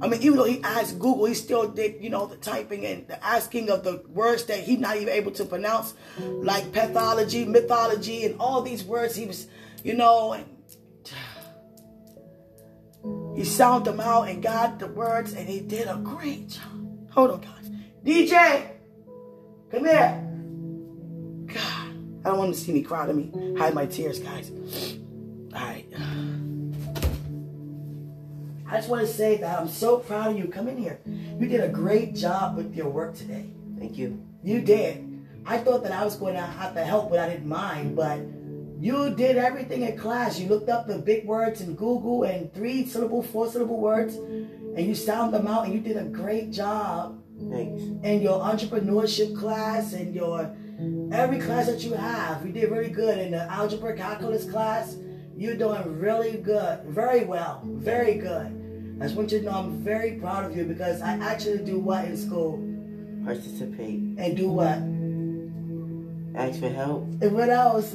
[0.00, 3.06] I mean, even though he asked Google, he still did, you know, the typing and
[3.08, 8.24] the asking of the words that he's not even able to pronounce, like pathology, mythology,
[8.24, 9.16] and all these words.
[9.16, 9.46] He was,
[9.82, 10.46] you know, and
[13.36, 17.10] he sounded them out and got the words, and he did a great job.
[17.12, 17.70] Hold on, guys.
[18.04, 18.70] DJ,
[19.70, 20.20] come here.
[21.46, 23.30] God, I don't want to see me cry to me.
[23.56, 24.50] Hide my tears, guys.
[25.54, 25.86] All right.
[28.66, 30.48] I just want to say that I'm so proud of you.
[30.48, 31.00] Come in here.
[31.06, 33.50] You did a great job with your work today.
[33.78, 34.22] Thank you.
[34.42, 35.10] You did.
[35.46, 37.94] I thought that I was going to have to help, but I didn't mind.
[37.94, 38.20] But
[38.80, 40.38] you did everything in class.
[40.38, 44.80] You looked up the big words in Google and three syllable, four syllable words, and
[44.80, 47.20] you sound them out, and you did a great job.
[47.50, 47.82] Thanks.
[47.82, 50.54] In your entrepreneurship class and your
[51.12, 53.18] every class that you have, you did really good.
[53.18, 54.96] In the algebra calculus class,
[55.36, 58.98] you're doing really good, very well, very good.
[59.00, 61.78] I just want you to know I'm very proud of you because I actually do
[61.78, 62.62] what in school?
[63.24, 64.00] Participate.
[64.18, 64.78] And do what?
[66.40, 67.02] Ask for help.
[67.20, 67.90] And what else?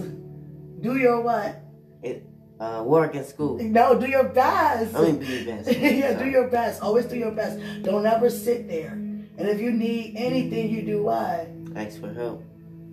[0.82, 1.62] Do your what?
[2.04, 2.26] It,
[2.60, 3.58] uh, work in school.
[3.60, 4.94] No, do your best.
[4.96, 5.72] I mean, be your best.
[5.80, 6.82] yeah, do your best.
[6.82, 7.60] Always do your best.
[7.84, 8.92] Don't ever sit there.
[8.92, 11.50] And if you need anything, you do what?
[11.76, 12.44] Ask for help.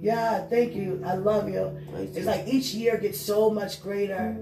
[0.00, 1.02] Yeah, thank you.
[1.04, 1.78] I love you.
[1.96, 4.36] It's like each year gets so much greater.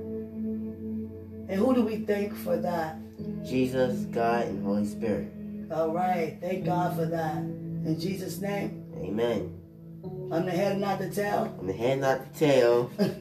[1.49, 2.97] And who do we thank for that?
[3.45, 5.31] Jesus, God, and Holy Spirit.
[5.73, 6.39] All right.
[6.41, 7.37] Thank God for that.
[7.37, 9.53] In Jesus' name, Amen.
[10.33, 11.55] I'm the head not the tail.
[11.61, 12.91] I'm the head, not the tail.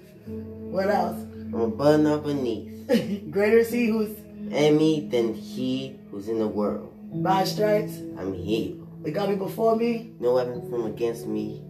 [0.74, 1.22] What else?
[1.54, 3.30] I'm above, not beneath.
[3.30, 4.10] Greater is he who's
[4.52, 6.90] And me than he who's in the world.
[7.22, 7.98] by stripes.
[8.18, 8.88] I'm healed.
[9.04, 10.14] They got me before me.
[10.20, 11.62] No weapon from against me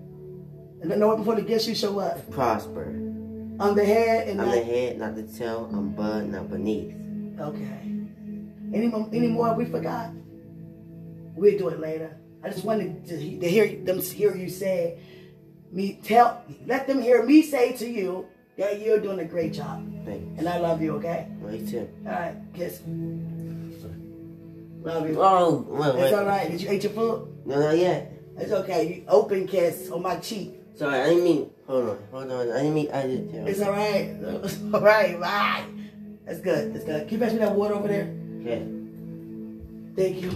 [0.84, 2.30] And no one before the against you show what?
[2.30, 2.88] prosper.
[3.60, 5.70] I'm the head and I'm not the head, not the tail.
[5.72, 6.94] I'm above, not beneath.
[7.40, 7.80] Okay.
[8.74, 10.12] Any more, any more we forgot?
[11.36, 12.18] We'll do it later.
[12.44, 15.00] I just wanted to, to hear them hear you say
[15.72, 19.88] me tell let them hear me say to you that you're doing a great job.
[20.06, 20.40] Thanks.
[20.40, 21.28] And I love you, okay?
[21.42, 21.90] Me too.
[22.06, 22.82] All right, kiss.
[24.82, 25.16] Love you.
[25.18, 26.04] Oh, wait, wait.
[26.04, 26.52] It's all right.
[26.52, 27.46] Did you eat your food?
[27.46, 28.12] No, not yet.
[28.38, 28.88] It's okay.
[28.88, 30.60] You open kiss on my cheek.
[30.76, 31.50] Sorry, I didn't mean.
[31.68, 32.52] Hold on, hold on.
[32.52, 32.92] I didn't mean.
[32.92, 33.34] I did.
[33.48, 34.16] It's all right.
[34.44, 35.20] It's all right.
[35.20, 35.64] Bye.
[36.26, 36.74] That's good.
[36.74, 37.08] That's good.
[37.08, 38.14] Can you pass me that water over there?
[38.42, 38.66] Okay.
[39.96, 40.32] Thank you.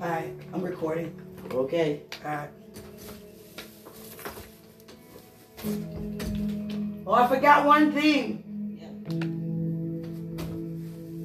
[0.00, 0.32] All right.
[0.54, 1.14] I'm recording.
[1.52, 2.02] Okay.
[2.24, 2.48] Alright.
[7.06, 8.78] Oh, I forgot one thing.
[8.80, 8.92] Yeah.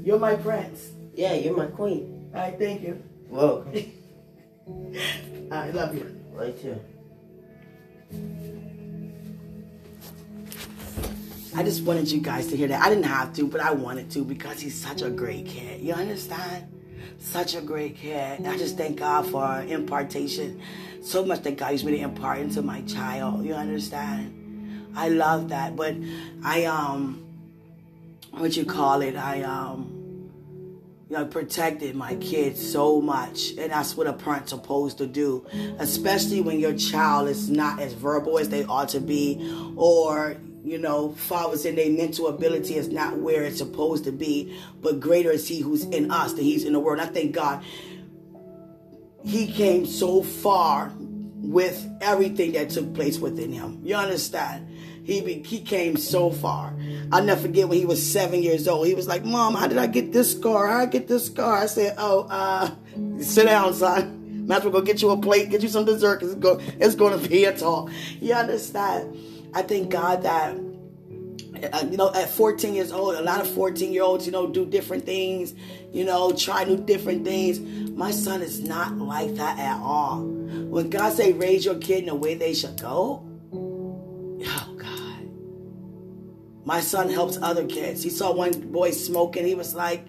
[0.05, 0.89] You're my prince.
[1.15, 2.29] Yeah, you're my queen.
[2.33, 3.01] Alright, thank you.
[3.29, 3.73] Welcome.
[5.51, 6.19] I love you.
[6.33, 6.79] right too.
[11.55, 12.83] I just wanted you guys to hear that.
[12.83, 15.81] I didn't have to, but I wanted to because he's such a great kid.
[15.81, 16.71] You understand?
[17.19, 18.39] Such a great kid.
[18.39, 20.61] And I just thank God for impartation.
[21.01, 23.43] So much that God used me to impart into my child.
[23.43, 24.91] You understand?
[24.95, 25.75] I love that.
[25.75, 25.95] But
[26.43, 27.23] I um
[28.31, 29.96] what you call it, I um
[31.09, 33.51] you know, protected my kids so much.
[33.57, 35.45] And that's what a parent's supposed to do,
[35.79, 39.39] especially when your child is not as verbal as they ought to be,
[39.77, 40.35] or,
[40.65, 44.99] you know, fathers in their mental ability is not where it's supposed to be, but
[44.99, 46.99] greater is He who's in us than He's in the world.
[46.99, 47.63] And I thank God
[49.23, 53.79] He came so far with everything that took place within Him.
[53.83, 54.67] You understand?
[55.07, 56.75] He, he came so far.
[57.13, 58.87] I'll never forget when he was seven years old.
[58.87, 60.67] He was like, Mom, how did I get this scar?
[60.67, 61.59] How did I get this scar?
[61.59, 62.69] I said, Oh, uh,
[63.21, 64.45] sit down, son.
[64.47, 66.59] Might as well go get you a plate, get you some dessert, because it's, go,
[66.77, 67.89] it's going to be a talk.
[68.19, 69.17] You understand?
[69.53, 70.57] I thank God that
[71.63, 74.45] uh, you know, at 14 years old, a lot of 14 year olds, you know,
[74.45, 75.53] do different things,
[75.93, 77.59] you know, try new different things.
[77.91, 80.19] My son is not like that at all.
[80.23, 83.23] When God say raise your kid in the way they should go.
[86.67, 88.03] My son helps other kids.
[88.03, 89.45] He saw one boy smoking.
[89.45, 90.05] He was like,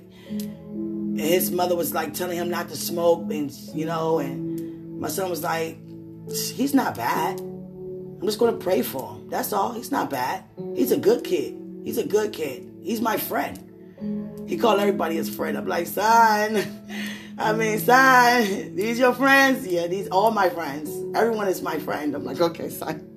[1.17, 5.31] his mother was like telling him not to smoke, and you know, and my son
[5.31, 5.79] was like,
[6.27, 7.39] he's not bad.
[7.39, 9.31] I'm just going to pray for him.
[9.31, 9.73] That's all.
[9.73, 10.43] He's not bad.
[10.75, 11.55] He's a good kid.
[11.85, 12.69] He's a good kid.
[12.83, 14.49] He's my friend.
[14.49, 15.57] He called everybody his friend.
[15.57, 16.61] I'm like, son.
[17.39, 19.65] I mean, son, these your friends?
[19.65, 20.91] Yeah, these all my friends.
[21.17, 22.17] Everyone is my friend.
[22.17, 23.09] I'm like, okay, son.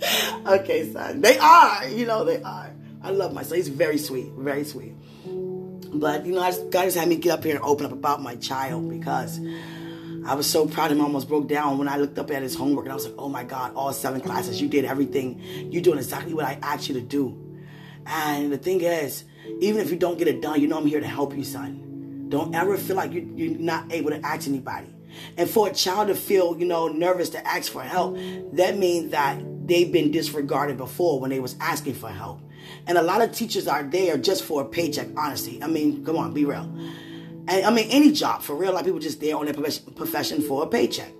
[0.46, 1.20] okay, son.
[1.20, 1.86] They are.
[1.86, 2.71] You know, they are.
[3.02, 3.56] I love my son.
[3.56, 4.32] He's very sweet.
[4.32, 4.94] Very sweet.
[5.94, 7.92] But, you know, I just, God just had me get up here and open up
[7.92, 9.38] about my child because
[10.24, 11.02] I was so proud of him.
[11.02, 13.14] I almost broke down when I looked up at his homework and I was like,
[13.18, 15.40] oh my God, all seven classes, you did everything.
[15.70, 17.38] You're doing exactly what I asked you to do.
[18.06, 19.24] And the thing is,
[19.60, 22.26] even if you don't get it done, you know I'm here to help you, son.
[22.28, 24.88] Don't ever feel like you're, you're not able to ask anybody.
[25.36, 28.16] And for a child to feel, you know, nervous to ask for help,
[28.54, 32.40] that means that they've been disregarded before when they was asking for help.
[32.86, 35.62] And a lot of teachers are there just for a paycheck, honestly.
[35.62, 36.70] I mean, come on, be real.
[37.48, 38.70] And I mean, any job for real.
[38.70, 41.12] A lot of people just there on their profession for a paycheck.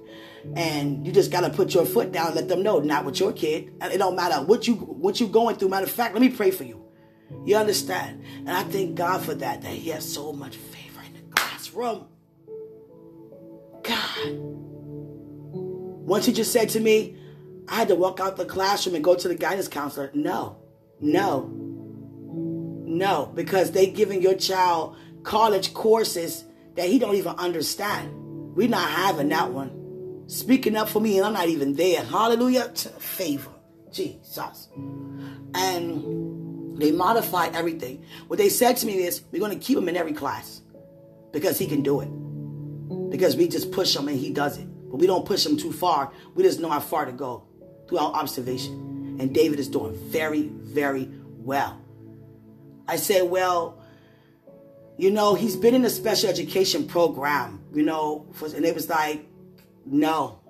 [0.56, 3.72] And you just gotta put your foot down, let them know, not with your kid.
[3.80, 5.68] It don't matter what you what you going through.
[5.68, 6.84] Matter of fact, let me pray for you.
[7.44, 8.24] You understand?
[8.38, 12.06] And I thank God for that, that He has so much favor in the classroom.
[13.82, 14.62] God.
[16.04, 17.16] Once he just said to me,
[17.68, 20.10] I had to walk out the classroom and go to the guidance counselor.
[20.14, 20.58] No,
[21.02, 21.50] no,
[22.86, 26.44] no, because they giving your child college courses
[26.76, 28.14] that he don't even understand.
[28.54, 30.24] We're not having that one.
[30.28, 32.04] Speaking up for me, and I'm not even there.
[32.04, 32.68] Hallelujah.
[32.68, 33.50] Favor.
[33.90, 34.68] Jesus.
[35.54, 38.04] And they modify everything.
[38.28, 40.62] What they said to me is, we're going to keep him in every class
[41.32, 43.10] because he can do it.
[43.10, 44.66] Because we just push him and he does it.
[44.90, 46.12] But we don't push him too far.
[46.34, 47.44] We just know how far to go
[47.88, 48.92] through our observation.
[49.22, 51.08] And David is doing very, very
[51.38, 51.80] well.
[52.88, 53.78] I said, well,
[54.98, 58.88] you know, he's been in a special education program, you know, for, and it was
[58.88, 59.24] like,
[59.86, 60.40] no.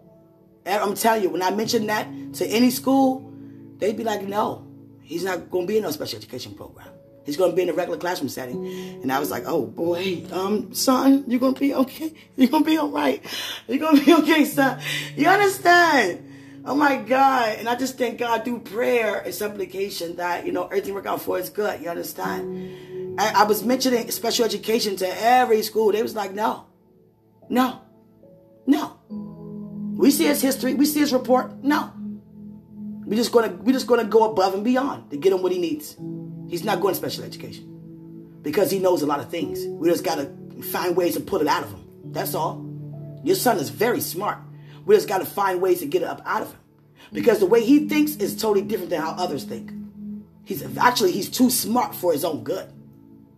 [0.64, 3.30] I'm telling you, when I mentioned that to any school,
[3.76, 4.66] they'd be like, no,
[5.02, 6.88] he's not going to be in a special education program.
[7.26, 8.66] He's going to be in a regular classroom setting.
[9.02, 12.14] And I was like, oh boy, um, son, you're going to be okay.
[12.36, 13.22] You're going to be all right.
[13.68, 14.80] You're going to be okay, son.
[15.14, 16.30] You understand?
[16.64, 17.58] Oh my God.
[17.58, 21.20] And I just thank God through prayer and supplication that, you know, everything work out
[21.20, 21.80] for his good.
[21.80, 23.18] You understand?
[23.18, 25.92] I, I was mentioning special education to every school.
[25.92, 26.66] They was like, no,
[27.48, 27.80] no,
[28.66, 28.98] no.
[29.96, 30.74] We see his history.
[30.74, 31.62] We see his report.
[31.62, 31.92] No.
[33.04, 35.58] We're just gonna we're just gonna go above and beyond to get him what he
[35.58, 35.96] needs.
[36.48, 39.66] He's not going to special education because he knows a lot of things.
[39.66, 40.32] We just gotta
[40.62, 41.84] find ways to pull it out of him.
[42.12, 42.64] That's all.
[43.24, 44.38] Your son is very smart.
[44.84, 46.60] We just gotta find ways to get it up out of him
[47.12, 49.70] because the way he thinks is totally different than how others think.
[50.44, 52.72] He's actually he's too smart for his own good.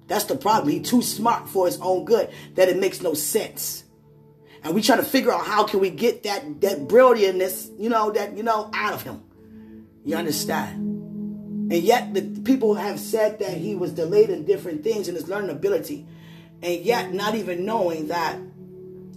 [0.06, 0.68] That's the problem.
[0.72, 3.84] He's too smart for his own good that it makes no sense.
[4.62, 8.10] And we try to figure out how can we get that that brilliantness, you know,
[8.12, 9.22] that you know, out of him.
[10.04, 10.92] You understand?
[11.72, 15.28] And yet the people have said that he was delayed in different things in his
[15.28, 16.06] learning ability.
[16.62, 18.38] And yet not even knowing that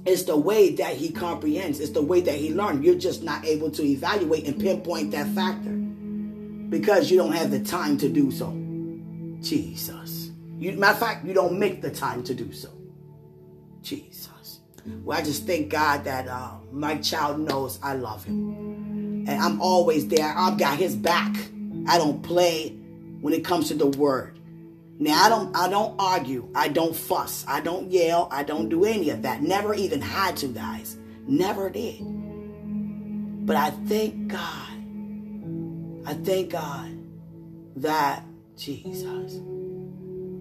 [0.07, 2.83] it's the way that he comprehends, it's the way that he learned.
[2.83, 5.71] You're just not able to evaluate and pinpoint that factor
[6.69, 8.51] because you don't have the time to do so.
[9.41, 10.31] Jesus.
[10.57, 12.69] You, matter of fact, you don't make the time to do so.
[13.81, 14.59] Jesus.
[15.03, 19.25] Well, I just thank God that uh, my child knows I love him.
[19.27, 20.33] And I'm always there.
[20.35, 21.35] I've got his back.
[21.87, 22.69] I don't play
[23.21, 24.36] when it comes to the word.
[24.99, 26.49] Now I don't I don't argue.
[26.55, 27.45] I don't fuss.
[27.47, 28.27] I don't yell.
[28.31, 29.41] I don't do any of that.
[29.41, 30.97] Never even had to, guys.
[31.27, 32.01] Never did.
[33.45, 34.67] But I thank God.
[36.05, 36.97] I thank God
[37.75, 38.23] that
[38.57, 39.41] Jesus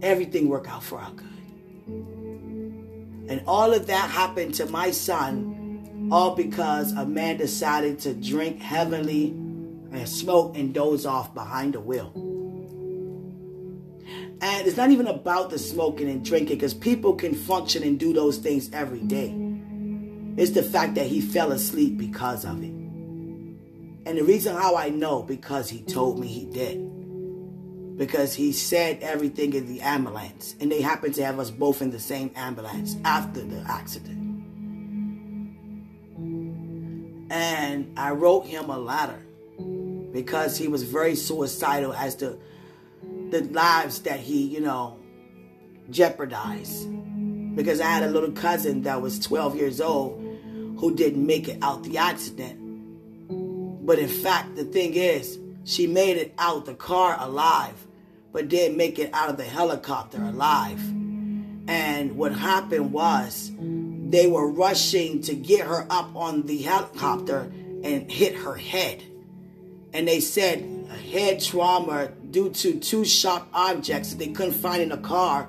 [0.02, 1.26] everything worked out for our good.
[3.28, 8.60] And all of that happened to my son, all because a man decided to drink
[8.60, 12.12] heavily and smoke and doze off behind the wheel.
[14.40, 18.12] And it's not even about the smoking and drinking because people can function and do
[18.12, 19.34] those things every day.
[20.36, 22.72] It's the fact that he fell asleep because of it.
[24.06, 27.96] And the reason how I know, because he told me he did.
[27.96, 30.54] Because he said everything in the ambulance.
[30.60, 34.26] And they happened to have us both in the same ambulance after the accident.
[37.30, 39.20] And I wrote him a letter
[40.12, 42.38] because he was very suicidal as to
[43.30, 44.98] the lives that he, you know,
[45.90, 46.88] jeopardized.
[47.54, 50.22] Because I had a little cousin that was 12 years old
[50.78, 52.60] who didn't make it out the accident.
[53.86, 57.86] But in fact, the thing is, she made it out the car alive,
[58.32, 60.80] but didn't make it out of the helicopter alive.
[61.68, 67.50] And what happened was they were rushing to get her up on the helicopter
[67.82, 69.02] and hit her head.
[69.92, 70.60] And they said
[70.94, 75.48] head trauma due to two sharp objects that they couldn't find in the car.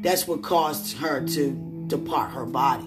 [0.00, 2.86] That's what caused her to depart her body.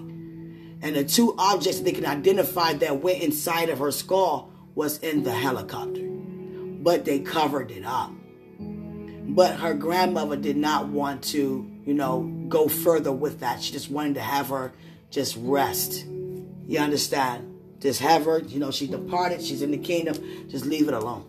[0.81, 4.99] And the two objects that they can identify that went inside of her skull was
[4.99, 6.03] in the helicopter.
[6.03, 8.11] But they covered it up.
[8.59, 13.61] But her grandmother did not want to, you know, go further with that.
[13.61, 14.71] She just wanted to have her
[15.09, 16.05] just rest.
[16.05, 17.55] You understand?
[17.79, 20.15] Just have her, you know, she departed, she's in the kingdom,
[20.49, 21.25] just leave it alone.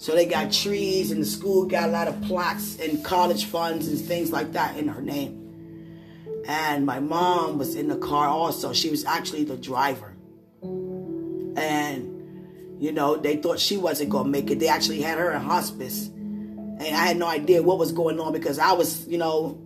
[0.00, 3.86] So they got trees, and the school got a lot of plaques and college funds
[3.86, 6.42] and things like that in her name.
[6.48, 8.72] And my mom was in the car also.
[8.72, 10.16] She was actually the driver.
[10.62, 14.58] And, you know, they thought she wasn't going to make it.
[14.58, 16.06] They actually had her in hospice.
[16.06, 19.60] And I had no idea what was going on because I was, you know,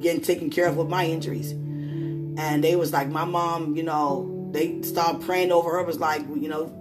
[0.00, 1.50] getting taken care of with my injuries.
[1.50, 5.82] And they was like, my mom, you know, they started praying over her.
[5.82, 6.72] was like, you know,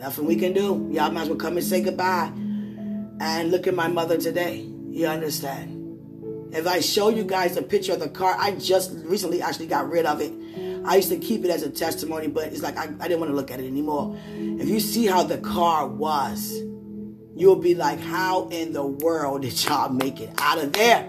[0.00, 0.88] nothing we can do.
[0.90, 2.32] Y'all might as well come and say goodbye.
[3.20, 4.66] And look at my mother today.
[4.88, 5.76] You understand?
[6.52, 9.88] If I show you guys a picture of the car, I just recently actually got
[9.90, 10.32] rid of it.
[10.84, 13.30] I used to keep it as a testimony, but it's like I, I didn't want
[13.30, 14.18] to look at it anymore.
[14.34, 16.58] If you see how the car was,
[17.36, 21.06] you'll be like, how in the world did y'all make it out of there?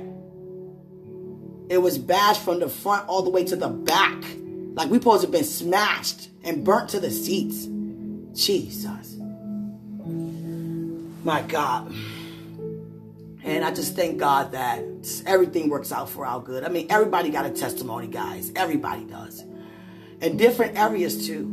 [1.70, 4.22] It was bashed from the front all the way to the back.
[4.74, 7.68] Like we supposed to have been smashed and burnt to the seats.
[8.34, 9.16] Jesus.
[11.24, 11.94] My God.
[13.44, 14.84] And I just thank God that
[15.26, 16.64] everything works out for our good.
[16.64, 18.52] I mean, everybody got a testimony, guys.
[18.56, 19.44] Everybody does.
[20.22, 21.48] In different areas too.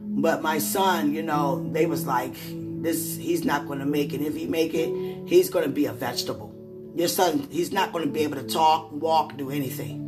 [0.00, 2.34] But my son, you know, they was like,
[2.82, 4.20] this he's not going to make it.
[4.20, 6.52] If he make it, he's going to be a vegetable.
[6.96, 10.07] Your son, he's not going to be able to talk, walk, do anything.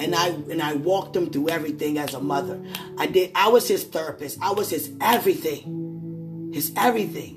[0.00, 2.60] And I and I walked him through everything as a mother.
[2.96, 3.32] I did.
[3.34, 4.38] I was his therapist.
[4.40, 6.50] I was his everything.
[6.54, 7.36] His everything.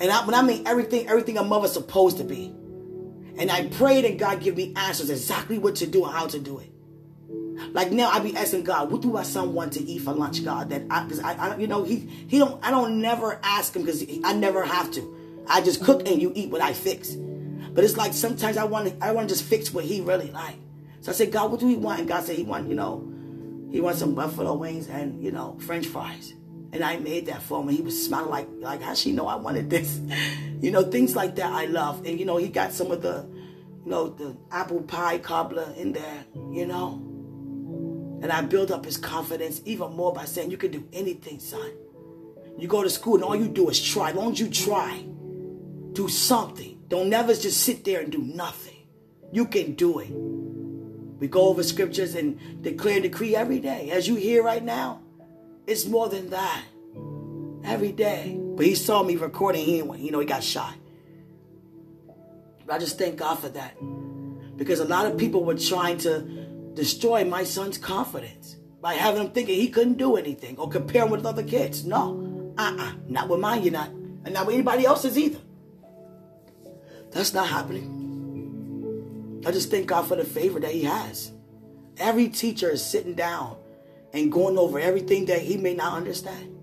[0.00, 2.54] And I, when I mean everything, everything a mother's supposed to be.
[3.36, 6.38] And I pray that God give me answers exactly what to do and how to
[6.38, 6.72] do it.
[7.72, 10.44] Like now, I be asking God, what do my son want to eat for lunch,
[10.44, 10.70] God?
[10.70, 13.82] That I, cause I, I you know, he, he don't, I don't never ask him
[13.82, 15.44] because I never have to.
[15.48, 17.10] I just cook and you eat what I fix.
[17.10, 20.30] But it's like sometimes I want to, I want to just fix what he really
[20.30, 20.56] like.
[21.00, 22.00] So I said, God, what do he want?
[22.00, 23.08] And God said he want, you know,
[23.70, 26.34] he wants some buffalo wings and you know, French fries.
[26.72, 27.68] And I made that for him.
[27.68, 30.00] And he was smiling like, like, how she know I wanted this?
[30.60, 32.04] you know, things like that I love.
[32.04, 33.26] And, you know, he got some of the,
[33.84, 37.04] you know, the apple pie cobbler in there, you know.
[38.20, 41.72] And I built up his confidence even more by saying, you can do anything, son.
[42.58, 44.10] You go to school and all you do is try.
[44.10, 45.04] As you try,
[45.92, 46.82] do something.
[46.88, 48.86] Don't never just sit there and do nothing.
[49.32, 50.10] You can do it.
[51.18, 53.90] We go over scriptures and declare decree every day.
[53.90, 55.02] As you hear right now,
[55.66, 56.64] it's more than that.
[57.64, 58.38] Every day.
[58.38, 60.74] But he saw me recording him when you know he got shot.
[62.66, 63.76] But I just thank God for that.
[64.56, 66.20] Because a lot of people were trying to
[66.74, 71.10] destroy my son's confidence by having him thinking he couldn't do anything or compare him
[71.10, 71.84] with other kids.
[71.84, 72.52] No.
[72.56, 72.92] Uh-uh.
[73.08, 73.88] Not with mine, you're not.
[73.88, 75.40] And not with anybody else's either.
[77.10, 77.97] That's not happening.
[79.46, 81.32] I just thank God for the favor that he has.
[81.96, 83.56] Every teacher is sitting down
[84.12, 86.56] and going over everything that he may not understand.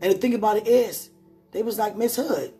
[0.00, 1.10] And the thing about it is,
[1.52, 2.54] they was like, Miss Hood,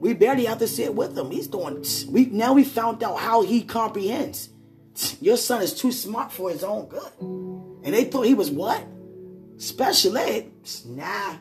[0.00, 1.30] we barely have to sit with him.
[1.30, 4.48] He's doing, we now we found out how he comprehends.
[5.20, 7.12] Your son is too smart for his own good.
[7.20, 8.84] And they thought he was what?
[9.56, 10.50] Special ed?
[10.86, 11.36] Nah.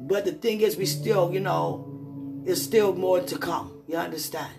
[0.00, 3.82] But the thing is, we still, you know, there's still more to come.
[3.86, 4.52] You understand?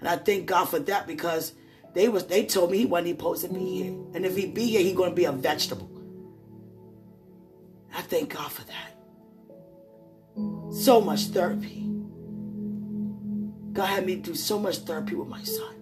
[0.00, 1.54] And I thank God for that because
[1.92, 3.92] They was they told me he wasn't supposed to be here.
[4.14, 5.90] And if he be here, he gonna be a vegetable.
[7.92, 8.94] I thank God for that.
[10.72, 11.88] So much therapy.
[13.72, 15.74] God had me do so much therapy with my son.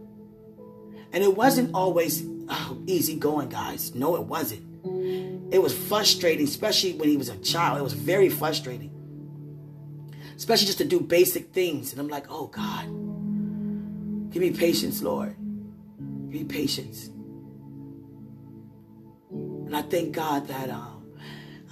[1.13, 3.95] And it wasn't always oh, easy going, guys.
[3.95, 4.65] No, it wasn't.
[5.53, 7.79] It was frustrating, especially when he was a child.
[7.79, 8.91] It was very frustrating.
[10.37, 11.93] Especially just to do basic things.
[11.93, 12.87] And I'm like, oh God,
[14.39, 15.35] give me patience, Lord.
[16.31, 17.09] Give me patience.
[19.31, 21.13] And I thank God that um,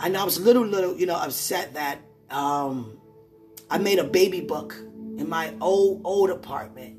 [0.00, 2.98] I know I was a little, little, you know, upset that um,
[3.70, 4.74] I made a baby book
[5.16, 6.98] in my old, old apartment.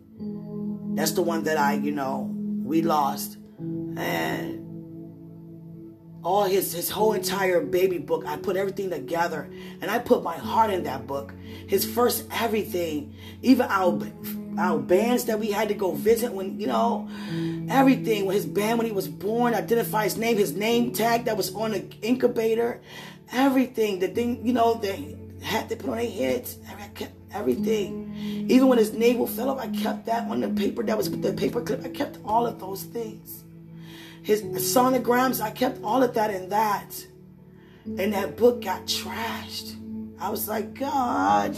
[0.96, 3.38] That's the one that I, you know, we lost.
[3.98, 4.64] And
[6.24, 9.50] all his his whole entire baby book, I put everything together
[9.82, 11.34] and I put my heart in that book.
[11.68, 13.92] His first everything, even our
[14.58, 17.08] our bands that we had to go visit when, you know,
[17.70, 18.26] everything.
[18.26, 21.54] When his band when he was born, identify his name, his name tag that was
[21.54, 22.82] on the incubator,
[23.32, 24.00] everything.
[24.00, 26.58] The thing, you know, they had to put on their heads.
[27.32, 28.16] Everything.
[28.50, 31.22] Even when his navel fell off, I kept that on the paper that was with
[31.22, 31.86] the paper clip.
[31.86, 33.44] I kept all of those things.
[34.24, 37.06] His sonograms, I kept all of that in that.
[37.86, 39.76] And that book got trashed.
[40.20, 41.56] I was like, God,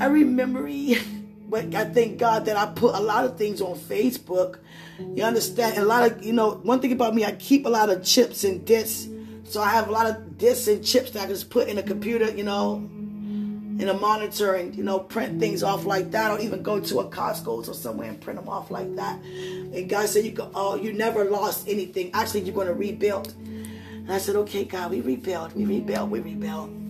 [0.00, 0.96] every memory.
[1.52, 4.58] But I thank God that I put a lot of things on Facebook.
[4.98, 5.76] You understand?
[5.76, 8.44] a lot of, you know, one thing about me, I keep a lot of chips
[8.44, 9.06] and discs.
[9.44, 11.82] So I have a lot of discs and chips that I just put in a
[11.82, 16.40] computer, you know, in a monitor and you know print things off like that or
[16.40, 19.20] even go to a Costco's or somewhere and print them off like that.
[19.22, 22.10] And God said you go oh you never lost anything.
[22.14, 23.34] Actually you're gonna rebuild.
[23.38, 26.81] And I said, Okay, God, we rebuild, we rebuild, we rebuild.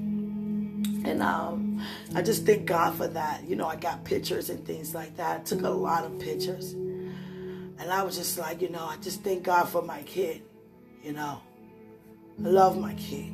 [1.04, 3.44] And um I just thank God for that.
[3.48, 5.40] You know, I got pictures and things like that.
[5.40, 6.72] I took a lot of pictures.
[6.72, 10.42] And I was just like, you know, I just thank God for my kid.
[11.02, 11.40] You know.
[12.38, 13.32] I love my kid.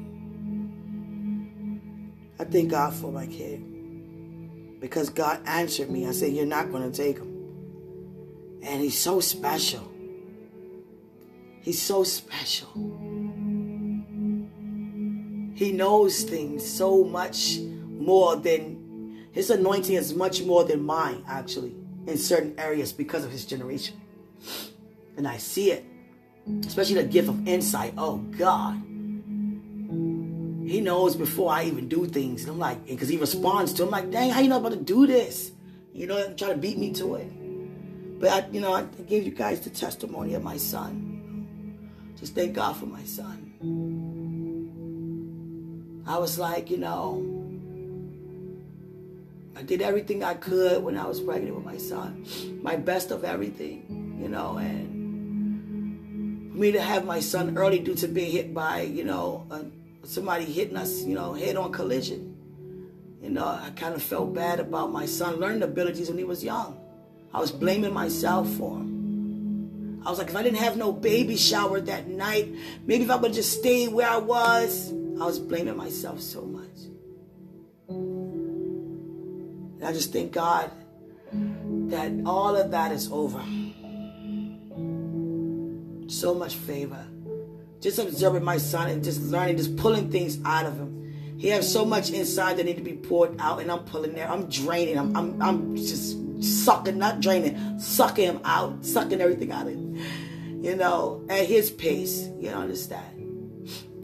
[2.39, 4.81] I thank God for my kid.
[4.81, 6.07] Because God answered me.
[6.07, 7.35] I said, You're not going to take him.
[8.63, 9.91] And he's so special.
[11.63, 12.69] He's so special.
[15.59, 21.75] He knows things so much more than his anointing is much more than mine, actually,
[22.07, 24.01] in certain areas because of his generation.
[25.17, 25.85] And I see it,
[26.65, 27.95] especially the gift of insight.
[27.99, 28.77] Oh, God.
[30.65, 32.43] He knows before I even do things.
[32.43, 33.83] And I'm like, because he responds to.
[33.83, 35.51] I'm like, dang, how you know about to do this?
[35.93, 38.21] You know, try to beat me to it.
[38.21, 42.15] But I, you know, I gave you guys the testimony of my son.
[42.17, 43.48] Just thank God for my son.
[46.09, 47.23] I was like, you know,
[49.55, 52.25] I did everything I could when I was pregnant with my son.
[52.63, 57.95] My best of everything, you know, and for me to have my son early due
[57.97, 59.47] to being hit by, you know,
[60.05, 62.35] somebody hitting us, you know, head on collision.
[63.23, 66.43] You know, I kind of felt bad about my son learning abilities when he was
[66.43, 66.81] young.
[67.35, 70.01] I was blaming myself for him.
[70.07, 72.49] I was like, if I didn't have no baby shower that night,
[72.87, 76.79] maybe if I would just stay where I was, I was blaming myself so much.
[79.79, 80.71] And I just thank God
[81.91, 83.43] that all of that is over.
[86.11, 87.05] So much favor
[87.81, 90.95] just observing my son and just learning, just pulling things out of him.
[91.39, 94.29] He has so much inside that need to be poured out, and I'm pulling there.
[94.29, 94.99] I'm draining.
[94.99, 99.97] I'm, I'm, I'm just sucking, not draining, sucking him out, sucking everything out of him.
[100.65, 102.29] You know, at his pace.
[102.41, 103.18] You understand?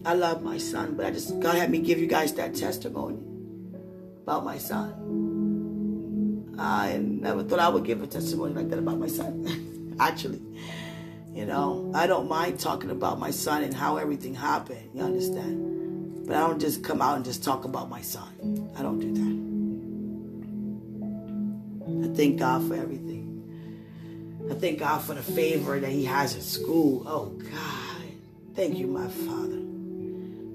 [0.07, 3.19] I love my son, but I just God had me give you guys that testimony
[4.23, 6.55] about my son.
[6.59, 9.97] I never thought I would give a testimony like that about my son.
[10.01, 10.41] Actually.
[11.35, 14.91] You know, I don't mind talking about my son and how everything happened.
[14.95, 16.27] You understand?
[16.29, 18.71] But I don't just come out and just talk about my son.
[18.79, 19.55] I don't do that.
[22.09, 23.25] I thank God for everything.
[24.49, 27.03] I thank God for the favor that He has at school.
[27.07, 28.05] Oh, God.
[28.55, 29.64] Thank you, my Father.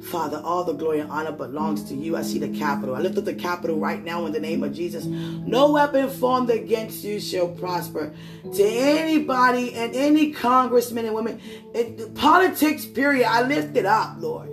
[0.02, 2.16] Father, all the glory and honor belongs to you.
[2.16, 2.95] I see the Capitol.
[2.95, 5.06] I lift up the Capitol right now in the name of Jesus.
[5.06, 8.14] No weapon formed against you shall prosper.
[8.54, 11.41] To anybody and any congressmen and women,
[11.74, 14.50] in politics, period, I lift it up, Lord.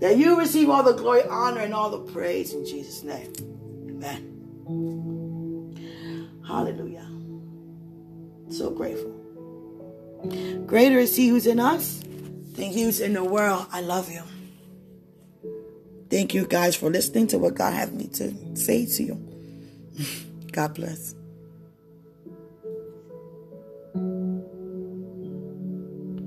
[0.00, 3.32] That you receive all the glory, honor, and all the praise in Jesus' name.
[3.88, 4.30] Amen.
[6.46, 7.06] Hallelujah.
[8.50, 9.12] So grateful.
[10.66, 12.00] Greater is he who's in us
[12.54, 13.66] than he who's in the world.
[13.70, 14.22] I love you.
[16.14, 19.14] Thank you guys for listening to what God has me to say to you.
[20.52, 21.12] God bless.